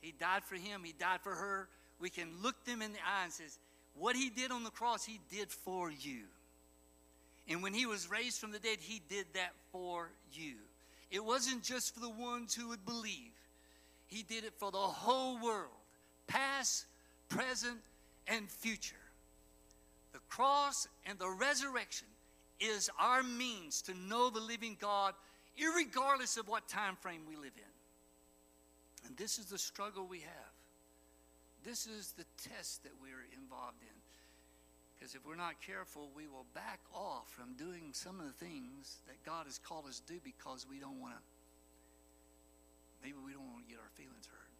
He 0.00 0.12
died 0.12 0.44
for 0.44 0.54
him, 0.54 0.82
he 0.84 0.92
died 0.92 1.20
for 1.22 1.34
her. 1.34 1.68
We 2.00 2.08
can 2.08 2.28
look 2.42 2.64
them 2.64 2.80
in 2.80 2.92
the 2.92 2.98
eye 2.98 3.24
and 3.24 3.32
says, 3.32 3.58
what 3.94 4.16
he 4.16 4.30
did 4.30 4.50
on 4.50 4.64
the 4.64 4.70
cross, 4.70 5.04
he 5.04 5.20
did 5.30 5.50
for 5.50 5.90
you. 5.90 6.22
And 7.48 7.62
when 7.62 7.74
he 7.74 7.84
was 7.84 8.10
raised 8.10 8.40
from 8.40 8.52
the 8.52 8.58
dead, 8.58 8.78
he 8.80 9.02
did 9.08 9.26
that 9.34 9.52
for 9.72 10.10
you. 10.32 10.54
It 11.10 11.24
wasn't 11.24 11.64
just 11.64 11.92
for 11.92 12.00
the 12.00 12.08
ones 12.08 12.54
who 12.54 12.68
would 12.68 12.86
believe. 12.86 13.32
He 14.06 14.22
did 14.22 14.44
it 14.44 14.54
for 14.56 14.70
the 14.70 14.78
whole 14.78 15.38
world, 15.42 15.70
past, 16.28 16.86
present, 17.28 17.78
and 18.28 18.48
future. 18.48 18.94
The 20.12 20.20
cross 20.28 20.86
and 21.06 21.18
the 21.18 21.28
resurrection 21.28 22.06
is 22.60 22.90
our 22.98 23.22
means 23.22 23.82
to 23.82 23.94
know 23.94 24.30
the 24.30 24.40
living 24.40 24.76
God, 24.80 25.14
regardless 25.76 26.36
of 26.36 26.48
what 26.48 26.68
time 26.68 26.96
frame 26.96 27.22
we 27.28 27.36
live 27.36 27.56
in. 27.56 29.06
And 29.06 29.16
this 29.16 29.38
is 29.38 29.46
the 29.46 29.58
struggle 29.58 30.06
we 30.06 30.20
have. 30.20 30.54
This 31.64 31.86
is 31.86 32.12
the 32.16 32.24
test 32.48 32.84
that 32.84 32.92
we're 33.00 33.26
involved 33.36 33.82
in. 33.82 33.96
Because 34.98 35.14
if 35.14 35.24
we're 35.24 35.36
not 35.36 35.60
careful, 35.64 36.10
we 36.14 36.28
will 36.28 36.44
back 36.54 36.80
off 36.94 37.28
from 37.32 37.56
doing 37.56 37.92
some 37.92 38.20
of 38.20 38.26
the 38.26 38.44
things 38.44 39.00
that 39.08 39.16
God 39.24 39.46
has 39.46 39.58
called 39.58 39.86
us 39.88 40.00
to 40.00 40.12
do 40.12 40.20
because 40.22 40.66
we 40.68 40.78
don't 40.78 41.00
want 41.00 41.14
to. 41.16 41.22
Maybe 43.02 43.16
we 43.24 43.32
don't 43.32 43.48
want 43.48 43.64
to 43.64 43.70
get 43.70 43.80
our 43.80 43.88
feelings 43.96 44.28
hurt. 44.28 44.52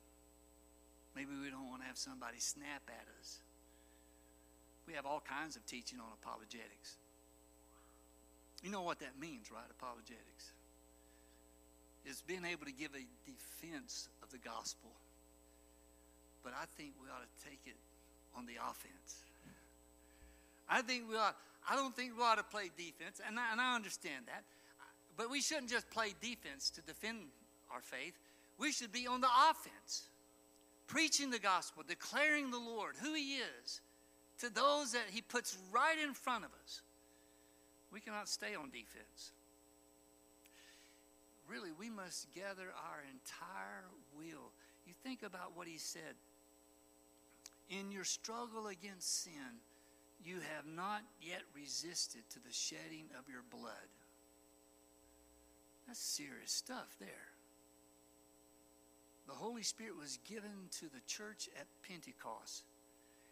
Maybe 1.15 1.37
we 1.37 1.51
don't 1.51 1.69
want 1.69 1.83
to 1.83 1.89
have 1.89 1.99
somebody 1.99 2.41
snap 2.41 2.89
at 2.89 3.05
us. 3.21 3.41
We 4.87 4.95
have 4.95 5.05
all 5.05 5.21
kinds 5.21 5.57
of 5.57 5.67
teaching 5.67 6.01
on 6.01 6.09
apologetics. 6.23 6.97
You 8.63 8.71
know 8.71 8.83
what 8.83 9.01
that 9.01 9.19
means, 9.19 9.51
right? 9.51 9.65
Apologetics. 9.71 10.53
It's 12.05 12.23
being 12.23 12.45
able 12.45 12.67
to 12.67 12.73
give 12.73 12.91
a 12.95 13.05
defense 13.25 14.09
of 14.23 14.31
the 14.31 14.39
gospel. 14.39 14.91
But 16.43 16.53
I 16.55 16.65
think 16.77 16.93
we 17.03 17.09
ought 17.09 17.23
to 17.23 17.49
take 17.49 17.61
it 17.67 17.77
on 18.37 18.47
the 18.47 18.57
offense. 18.57 19.25
I 20.69 20.83
think 20.83 21.05
we 21.09 21.17
ought, 21.17 21.37
I 21.69 21.77
don't 21.77 21.95
think 21.95 22.17
we 22.17 22.23
ought 22.23 22.39
to 22.39 22.45
play 22.45 22.71
defense, 22.77 23.21
and 23.27 23.39
I, 23.39 23.53
and 23.53 23.61
I 23.61 23.75
understand 23.75 24.27
that. 24.27 24.45
But 25.17 25.31
we 25.31 25.41
shouldn't 25.41 25.69
just 25.69 25.91
play 25.91 26.15
defense 26.23 26.71
to 26.71 26.83
defend 26.83 27.19
our 27.73 27.83
faith. 27.83 28.15
We 28.59 28.73
should 28.73 28.93
be 28.93 29.07
on 29.07 29.21
the 29.21 29.29
offense, 29.51 30.09
preaching 30.87 31.31
the 31.31 31.39
gospel, 31.39 31.83
declaring 31.87 32.51
the 32.51 32.59
Lord, 32.59 32.95
who 33.03 33.15
He 33.15 33.37
is, 33.37 33.81
to 34.41 34.53
those 34.53 34.93
that 34.93 35.05
He 35.11 35.21
puts 35.21 35.59
right 35.73 35.99
in 36.03 36.15
front 36.15 36.45
of 36.45 36.51
us. 36.65 36.83
We 37.93 38.01
cannot 38.01 38.29
stay 38.29 38.55
on 38.55 38.71
defense. 38.71 39.33
Really, 41.49 41.71
we 41.79 41.91
must 41.91 42.33
gather 42.33 42.73
our 42.89 43.03
entire 43.11 43.85
will. 44.17 44.53
You 44.87 44.95
think 45.03 45.23
about 45.23 45.57
what 45.57 45.67
He 45.67 45.79
said. 45.79 46.15
In 47.69 47.91
your 47.91 48.05
struggle 48.05 48.69
against 48.69 49.25
sin, 49.25 49.59
you 50.25 50.37
have 50.55 50.67
not 50.67 51.03
yet 51.21 51.43
resisted 51.55 52.23
to 52.31 52.39
the 52.41 52.53
shedding 52.53 53.07
of 53.19 53.29
your 53.29 53.43
blood. 53.51 53.91
That's 55.87 55.99
serious 55.99 56.53
stuff 56.53 56.97
there. 57.01 57.09
The 59.27 59.35
Holy 59.35 59.63
Spirit 59.63 59.97
was 59.99 60.19
given 60.29 60.69
to 60.79 60.87
the 60.87 61.01
church 61.07 61.49
at 61.59 61.67
Pentecost, 61.89 62.65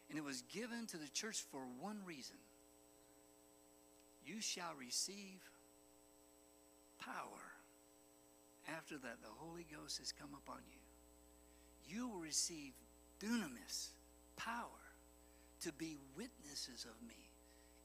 and 0.09 0.19
it 0.19 0.25
was 0.25 0.43
given 0.43 0.87
to 0.87 0.97
the 0.97 1.09
church 1.09 1.45
for 1.53 1.61
one 1.81 1.99
reason 2.05 2.37
you 4.29 4.41
shall 4.41 4.75
receive 4.79 5.41
power. 7.01 7.49
After 8.77 8.99
that, 8.99 9.23
the 9.23 9.33
Holy 9.39 9.67
Ghost 9.75 9.99
has 9.99 10.13
come 10.13 10.31
upon 10.37 10.61
you. 10.69 11.97
You 11.97 12.09
will 12.09 12.21
receive 12.21 12.73
dunamis, 13.19 13.89
power 14.37 14.85
to 15.63 15.73
be 15.73 15.97
witnesses 16.15 16.85
of 16.85 17.07
me 17.09 17.31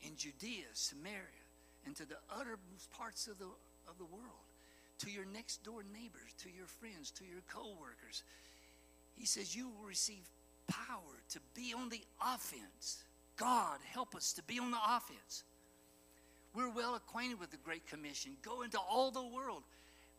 in 0.02 0.18
Judea, 0.18 0.68
Samaria, 0.74 1.48
and 1.86 1.96
to 1.96 2.06
the 2.06 2.18
uttermost 2.30 2.92
parts 2.92 3.28
of 3.28 3.40
the, 3.40 3.48
of 3.88 3.98
the 3.98 4.06
world, 4.06 4.52
to 5.00 5.10
your 5.10 5.26
next 5.26 5.64
door 5.64 5.84
neighbors, 5.94 6.34
to 6.44 6.50
your 6.50 6.68
friends, 6.68 7.12
to 7.12 7.24
your 7.24 7.42
co 7.50 7.76
workers. 7.80 8.24
He 9.16 9.26
says, 9.26 9.56
You 9.56 9.70
will 9.70 9.88
receive 9.88 10.30
power 10.68 11.24
to 11.30 11.40
be 11.56 11.74
on 11.74 11.90
the 11.90 12.02
offense. 12.22 13.06
God, 13.38 13.80
help 13.92 14.16
us 14.16 14.34
to 14.34 14.44
be 14.44 14.60
on 14.60 14.72
the 14.72 14.78
offense. 14.86 15.44
We're 16.54 16.70
well 16.70 16.96
acquainted 16.96 17.39
with 17.39 17.52
the 17.52 17.58
Great 17.58 17.88
Commission 17.88 18.34
go 18.42 18.62
into 18.62 18.78
all 18.78 19.12
the 19.12 19.24
world. 19.24 19.63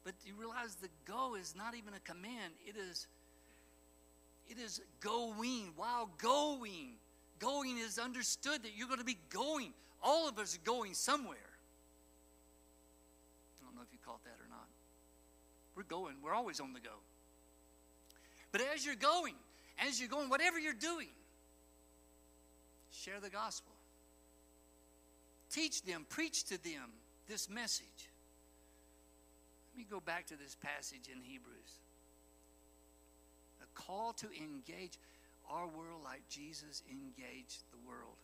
But 0.04 0.14
you 0.24 0.34
realize 0.38 0.74
the 0.74 0.88
go 1.06 1.34
is 1.34 1.54
not 1.56 1.74
even 1.74 1.94
a 1.94 2.00
command, 2.00 2.52
it 2.66 2.76
is. 2.76 3.06
It 4.48 4.58
is 4.58 4.82
going, 5.00 5.72
while 5.76 6.10
going. 6.18 6.96
Going 7.38 7.78
is 7.78 7.98
understood 7.98 8.62
that 8.62 8.72
you're 8.76 8.88
going 8.88 8.98
to 8.98 9.04
be 9.04 9.18
going. 9.30 9.72
All 10.02 10.28
of 10.28 10.38
us 10.38 10.56
are 10.56 10.64
going 10.64 10.92
somewhere. 10.92 11.38
I 13.60 13.64
don't 13.64 13.74
know 13.74 13.82
if 13.82 13.92
you 13.92 13.98
caught 14.04 14.22
that 14.24 14.36
or 14.38 14.48
not. 14.50 14.68
We're 15.74 15.84
going, 15.84 16.16
we're 16.22 16.34
always 16.34 16.60
on 16.60 16.72
the 16.74 16.80
go. 16.80 16.96
But 18.52 18.60
as 18.74 18.84
you're 18.84 18.94
going, 18.94 19.34
as 19.78 19.98
you're 19.98 20.08
going, 20.08 20.28
whatever 20.28 20.58
you're 20.58 20.74
doing, 20.74 21.08
share 22.92 23.20
the 23.20 23.30
gospel. 23.30 23.73
Teach 25.54 25.82
them, 25.82 26.04
preach 26.08 26.42
to 26.50 26.58
them 26.58 26.90
this 27.28 27.48
message. 27.48 28.10
Let 29.70 29.78
me 29.78 29.86
go 29.88 30.00
back 30.00 30.26
to 30.26 30.36
this 30.36 30.56
passage 30.60 31.06
in 31.06 31.22
Hebrews. 31.22 31.78
A 33.62 33.66
call 33.80 34.14
to 34.14 34.26
engage 34.34 34.98
our 35.48 35.68
world 35.68 36.02
like 36.02 36.26
Jesus 36.28 36.82
engaged 36.90 37.62
the 37.70 37.78
world. 37.86 38.18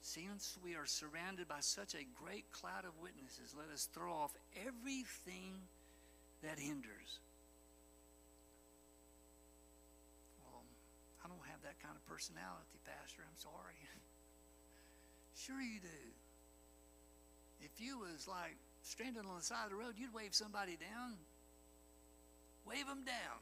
Since 0.00 0.56
we 0.64 0.74
are 0.74 0.86
surrounded 0.86 1.48
by 1.48 1.60
such 1.60 1.92
a 1.92 2.08
great 2.16 2.50
cloud 2.50 2.86
of 2.86 2.96
witnesses, 3.02 3.54
let 3.54 3.68
us 3.68 3.86
throw 3.92 4.12
off 4.14 4.32
everything 4.56 5.52
that 6.42 6.58
hinders. 6.58 7.20
Well, 10.40 10.64
I 11.22 11.28
don't 11.28 11.44
have 11.52 11.60
that 11.60 11.76
kind 11.84 11.92
of 11.92 12.04
personality, 12.08 12.80
Pastor. 12.88 13.20
I'm 13.20 13.36
sorry. 13.36 13.76
sure 15.46 15.60
you 15.60 15.80
do. 15.80 16.02
If 17.60 17.80
you 17.80 17.98
was 17.98 18.28
like 18.28 18.56
stranded 18.82 19.24
on 19.26 19.36
the 19.36 19.44
side 19.44 19.64
of 19.64 19.70
the 19.70 19.76
road, 19.76 19.94
you'd 19.96 20.14
wave 20.14 20.34
somebody 20.34 20.76
down. 20.76 21.14
Wave 22.66 22.86
them 22.86 23.04
down. 23.04 23.40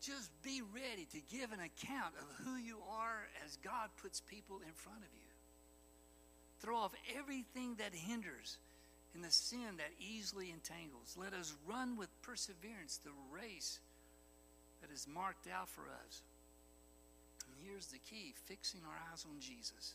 Just 0.00 0.30
be 0.42 0.62
ready 0.72 1.06
to 1.12 1.20
give 1.28 1.52
an 1.52 1.60
account 1.60 2.14
of 2.16 2.44
who 2.44 2.56
you 2.56 2.78
are 2.90 3.28
as 3.44 3.58
God 3.62 3.90
puts 4.00 4.20
people 4.20 4.60
in 4.66 4.72
front 4.72 5.00
of 5.00 5.12
you. 5.12 5.30
Throw 6.60 6.76
off 6.76 6.94
everything 7.16 7.76
that 7.76 7.94
hinders 7.94 8.58
and 9.14 9.24
the 9.24 9.30
sin 9.30 9.76
that 9.76 9.92
easily 9.98 10.50
entangles. 10.50 11.16
Let 11.18 11.34
us 11.34 11.54
run 11.66 11.96
with 11.96 12.08
perseverance 12.22 13.00
the 13.04 13.10
race 13.32 13.80
that 14.80 14.90
is 14.90 15.06
marked 15.06 15.48
out 15.48 15.68
for 15.68 15.82
us. 15.82 16.22
And 17.46 17.54
here's 17.68 17.86
the 17.86 17.98
key 17.98 18.34
fixing 18.46 18.80
our 18.86 18.96
eyes 19.12 19.26
on 19.28 19.40
Jesus, 19.40 19.94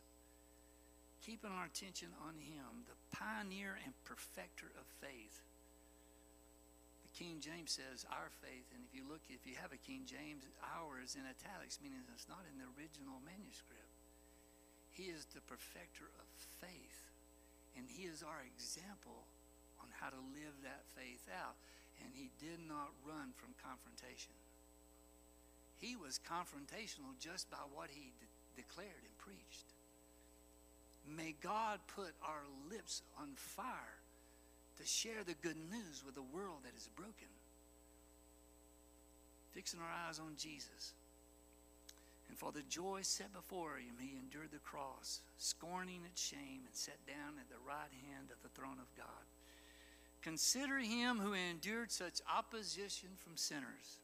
keeping 1.25 1.49
our 1.49 1.65
attention 1.65 2.13
on 2.21 2.37
Him, 2.37 2.85
the 2.85 2.93
pioneer 3.09 3.81
and 3.81 3.97
perfecter 4.05 4.69
of 4.77 4.85
faith. 5.01 5.41
The 7.01 7.13
King 7.17 7.41
James 7.41 7.73
says 7.73 8.05
our 8.13 8.29
faith, 8.45 8.69
and 8.77 8.85
if 8.85 8.93
you 8.93 9.01
look, 9.09 9.25
if 9.33 9.41
you 9.49 9.57
have 9.57 9.73
a 9.73 9.81
King 9.81 10.05
James, 10.05 10.45
ours 10.61 11.17
in 11.17 11.25
italics, 11.25 11.81
meaning 11.81 12.05
it's 12.13 12.29
not 12.29 12.45
in 12.45 12.61
the 12.61 12.69
original 12.77 13.17
manuscript. 13.25 13.97
He 14.93 15.09
is 15.09 15.25
the 15.33 15.41
perfecter 15.49 16.13
of 16.21 16.27
faith, 16.61 17.01
and 17.73 17.89
He 17.89 18.05
is 18.05 18.21
our 18.21 18.45
example 18.45 19.25
on 19.81 19.89
how 19.97 20.13
to 20.13 20.31
live 20.37 20.55
that 20.61 20.85
faith 20.93 21.25
out. 21.33 21.57
And 22.05 22.13
He 22.13 22.29
did 22.37 22.61
not 22.61 22.93
run 23.01 23.33
from 23.33 23.57
confrontation 23.57 24.35
he 25.77 25.95
was 25.95 26.19
confrontational 26.23 27.13
just 27.19 27.51
by 27.51 27.61
what 27.73 27.89
he 27.91 28.13
de- 28.19 28.61
declared 28.61 29.03
and 29.03 29.17
preached. 29.17 29.74
May 31.07 31.35
God 31.41 31.79
put 31.87 32.13
our 32.23 32.43
lips 32.69 33.01
on 33.19 33.29
fire 33.35 33.99
to 34.77 34.85
share 34.85 35.23
the 35.25 35.35
good 35.41 35.57
news 35.71 36.03
with 36.05 36.17
a 36.17 36.35
world 36.35 36.59
that 36.63 36.75
is 36.75 36.89
broken. 36.95 37.29
Fixing 39.51 39.79
our 39.79 40.07
eyes 40.07 40.19
on 40.19 40.33
Jesus. 40.37 40.93
And 42.27 42.37
for 42.37 42.51
the 42.51 42.63
joy 42.67 42.99
set 43.03 43.31
before 43.33 43.77
him, 43.77 43.95
he 43.99 44.17
endured 44.17 44.51
the 44.51 44.59
cross, 44.59 45.21
scorning 45.37 46.01
its 46.05 46.21
shame, 46.21 46.65
and 46.65 46.75
sat 46.75 47.05
down 47.07 47.39
at 47.39 47.49
the 47.49 47.63
right 47.65 47.93
hand 48.09 48.29
of 48.31 48.41
the 48.41 48.49
throne 48.59 48.79
of 48.79 48.93
God. 48.97 49.25
Consider 50.21 50.79
him 50.79 51.19
who 51.19 51.33
endured 51.33 51.91
such 51.91 52.19
opposition 52.35 53.09
from 53.17 53.37
sinners 53.37 53.99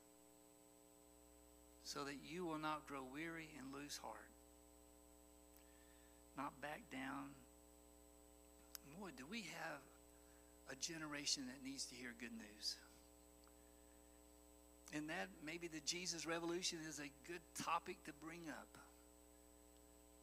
so 1.84 2.04
that 2.06 2.18
you 2.24 2.46
will 2.46 2.60
not 2.60 2.88
grow 2.88 3.02
weary 3.12 3.50
and 3.58 3.74
lose 3.74 4.00
heart. 4.02 4.31
Not 6.42 6.58
back 6.58 6.82
down. 6.90 7.38
Boy, 8.98 9.14
do 9.14 9.30
we 9.30 9.46
have 9.62 9.82
a 10.74 10.76
generation 10.82 11.46
that 11.46 11.62
needs 11.62 11.86
to 11.86 11.96
hear 11.96 12.18
good 12.18 12.34
news. 12.34 12.82
And 14.94 15.08
that 15.14 15.30
maybe 15.46 15.68
the 15.68 15.84
Jesus 15.86 16.26
Revolution 16.26 16.80
is 16.90 16.98
a 16.98 17.12
good 17.30 17.44
topic 17.62 18.02
to 18.10 18.14
bring 18.24 18.50
up. 18.50 18.74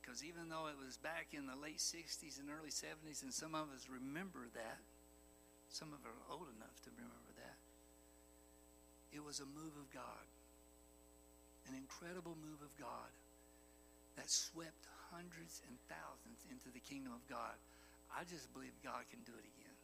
Because 0.00 0.24
even 0.24 0.48
though 0.48 0.66
it 0.66 0.76
was 0.80 0.96
back 0.96 1.36
in 1.36 1.46
the 1.46 1.56
late 1.56 1.78
60s 1.78 2.40
and 2.40 2.48
early 2.50 2.72
70s, 2.72 3.22
and 3.22 3.32
some 3.32 3.54
of 3.54 3.70
us 3.70 3.86
remember 3.86 4.48
that, 4.56 4.80
some 5.68 5.92
of 5.92 6.00
us 6.00 6.08
are 6.08 6.32
old 6.32 6.48
enough 6.56 6.76
to 6.82 6.90
remember 6.96 7.32
that, 7.36 7.56
it 9.12 9.22
was 9.24 9.38
a 9.38 9.46
move 9.46 9.76
of 9.78 9.86
God 9.94 10.26
an 11.68 11.76
incredible 11.76 12.36
move 12.40 12.64
of 12.64 12.72
God 12.80 13.12
that 14.16 14.30
swept 14.30 14.88
hundreds 15.12 15.62
and 15.68 15.76
thousands 15.88 16.44
into 16.50 16.70
the 16.72 16.80
kingdom 16.80 17.12
of 17.12 17.22
God. 17.28 17.56
I 18.12 18.24
just 18.24 18.52
believe 18.52 18.72
God 18.82 19.04
can 19.10 19.20
do 19.24 19.32
it 19.36 19.44
again. 19.44 19.76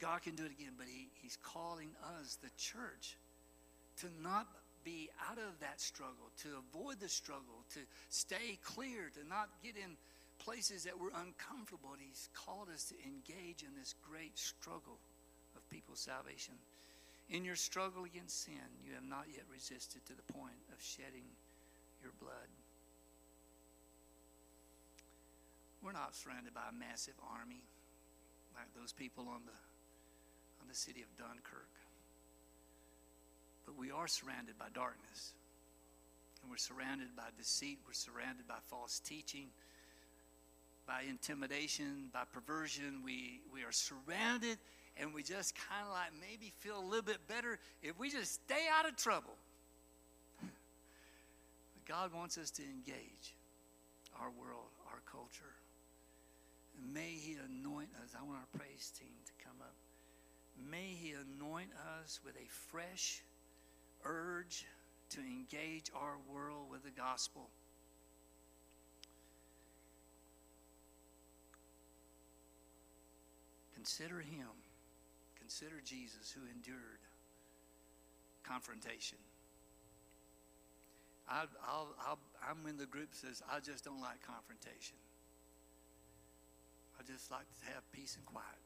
God 0.00 0.22
can 0.22 0.34
do 0.34 0.44
it 0.44 0.52
again, 0.52 0.74
but 0.76 0.86
he, 0.86 1.08
He's 1.22 1.38
calling 1.40 1.90
us, 2.18 2.36
the 2.42 2.50
church, 2.58 3.16
to 4.02 4.06
not 4.22 4.48
be 4.84 5.08
out 5.30 5.38
of 5.38 5.54
that 5.60 5.80
struggle, 5.80 6.34
to 6.42 6.58
avoid 6.58 6.98
the 6.98 7.08
struggle, 7.08 7.62
to 7.74 7.80
stay 8.10 8.58
clear, 8.62 9.10
to 9.14 9.22
not 9.28 9.48
get 9.62 9.76
in 9.76 9.96
places 10.38 10.84
that 10.84 10.98
were 10.98 11.14
uncomfortable. 11.14 11.94
He's 11.98 12.28
called 12.34 12.68
us 12.72 12.90
to 12.90 12.94
engage 13.06 13.62
in 13.62 13.78
this 13.78 13.94
great 14.02 14.36
struggle 14.36 14.98
of 15.54 15.62
people's 15.70 16.00
salvation. 16.00 16.54
In 17.30 17.44
your 17.44 17.56
struggle 17.56 18.04
against 18.04 18.44
sin, 18.44 18.66
you 18.84 18.94
have 18.94 19.06
not 19.06 19.26
yet 19.32 19.44
resisted 19.52 20.04
to 20.06 20.14
the 20.14 20.32
point 20.32 20.58
of 20.74 20.82
shedding 20.82 21.30
your 22.02 22.12
blood. 22.20 22.50
We're 25.82 25.92
not 25.92 26.14
surrounded 26.14 26.54
by 26.54 26.70
a 26.70 26.72
massive 26.72 27.18
army 27.34 27.64
like 28.54 28.70
those 28.78 28.92
people 28.92 29.26
on 29.28 29.42
the 29.46 29.58
on 30.62 30.68
the 30.68 30.74
city 30.74 31.02
of 31.02 31.08
Dunkirk. 31.18 31.68
But 33.66 33.76
we 33.76 33.90
are 33.90 34.06
surrounded 34.06 34.58
by 34.58 34.66
darkness. 34.72 35.32
And 36.40 36.50
we're 36.50 36.56
surrounded 36.56 37.14
by 37.16 37.30
deceit, 37.36 37.78
we're 37.86 37.94
surrounded 37.94 38.48
by 38.48 38.58
false 38.66 39.00
teaching, 39.00 39.46
by 40.86 41.02
intimidation, 41.08 42.10
by 42.12 42.22
perversion. 42.32 43.02
We 43.04 43.40
we 43.52 43.62
are 43.64 43.72
surrounded 43.72 44.58
and 44.96 45.14
we 45.14 45.22
just 45.22 45.54
kind 45.54 45.86
of 45.86 45.92
like 45.92 46.12
maybe 46.20 46.52
feel 46.60 46.78
a 46.78 46.84
little 46.84 47.02
bit 47.02 47.26
better 47.26 47.58
if 47.82 47.98
we 47.98 48.10
just 48.10 48.34
stay 48.34 48.66
out 48.72 48.88
of 48.88 48.96
trouble. 48.96 49.34
But 50.42 51.84
God 51.86 52.12
wants 52.14 52.38
us 52.38 52.50
to 52.52 52.62
engage 52.62 53.34
our 54.20 54.30
world, 54.30 54.70
our 54.92 55.00
culture. 55.10 55.54
May 56.92 57.10
He 57.10 57.34
anoint 57.34 57.90
us. 58.02 58.14
I 58.18 58.22
want 58.24 58.38
our 58.38 58.58
praise 58.58 58.92
team 58.98 59.14
to 59.26 59.44
come 59.44 59.56
up. 59.60 59.74
May 60.70 60.94
He 60.98 61.12
anoint 61.12 61.70
us 62.00 62.20
with 62.24 62.34
a 62.36 62.48
fresh 62.48 63.22
urge 64.04 64.66
to 65.10 65.20
engage 65.20 65.90
our 65.94 66.16
world 66.32 66.70
with 66.70 66.84
the 66.84 66.90
gospel. 66.90 67.48
Consider 73.74 74.20
Him 74.20 74.48
Consider 75.52 75.82
Jesus 75.84 76.32
who 76.32 76.40
endured 76.48 77.04
confrontation. 78.42 79.18
I, 81.28 81.42
am 82.48 82.66
in 82.66 82.78
the 82.78 82.86
group 82.86 83.10
that 83.10 83.16
says, 83.16 83.42
I 83.52 83.60
just 83.60 83.84
don't 83.84 84.00
like 84.00 84.22
confrontation. 84.26 84.96
I 86.98 87.02
just 87.06 87.30
like 87.30 87.46
to 87.46 87.72
have 87.72 87.82
peace 87.92 88.16
and 88.16 88.26
quiet. 88.26 88.62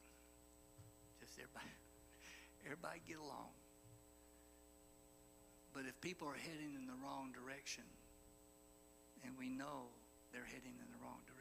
Just 1.19 1.37
everybody, 1.39 1.71
everybody 2.65 2.99
get 3.07 3.17
along. 3.17 3.53
But 5.73 5.85
if 5.85 5.99
people 6.01 6.27
are 6.27 6.41
heading 6.41 6.73
in 6.73 6.87
the 6.87 6.97
wrong 7.05 7.29
direction, 7.31 7.85
and 9.23 9.37
we 9.37 9.49
know 9.49 9.93
they're 10.33 10.49
heading 10.49 10.73
in 10.73 10.89
the 10.89 10.97
wrong 11.05 11.21
direction, 11.25 11.36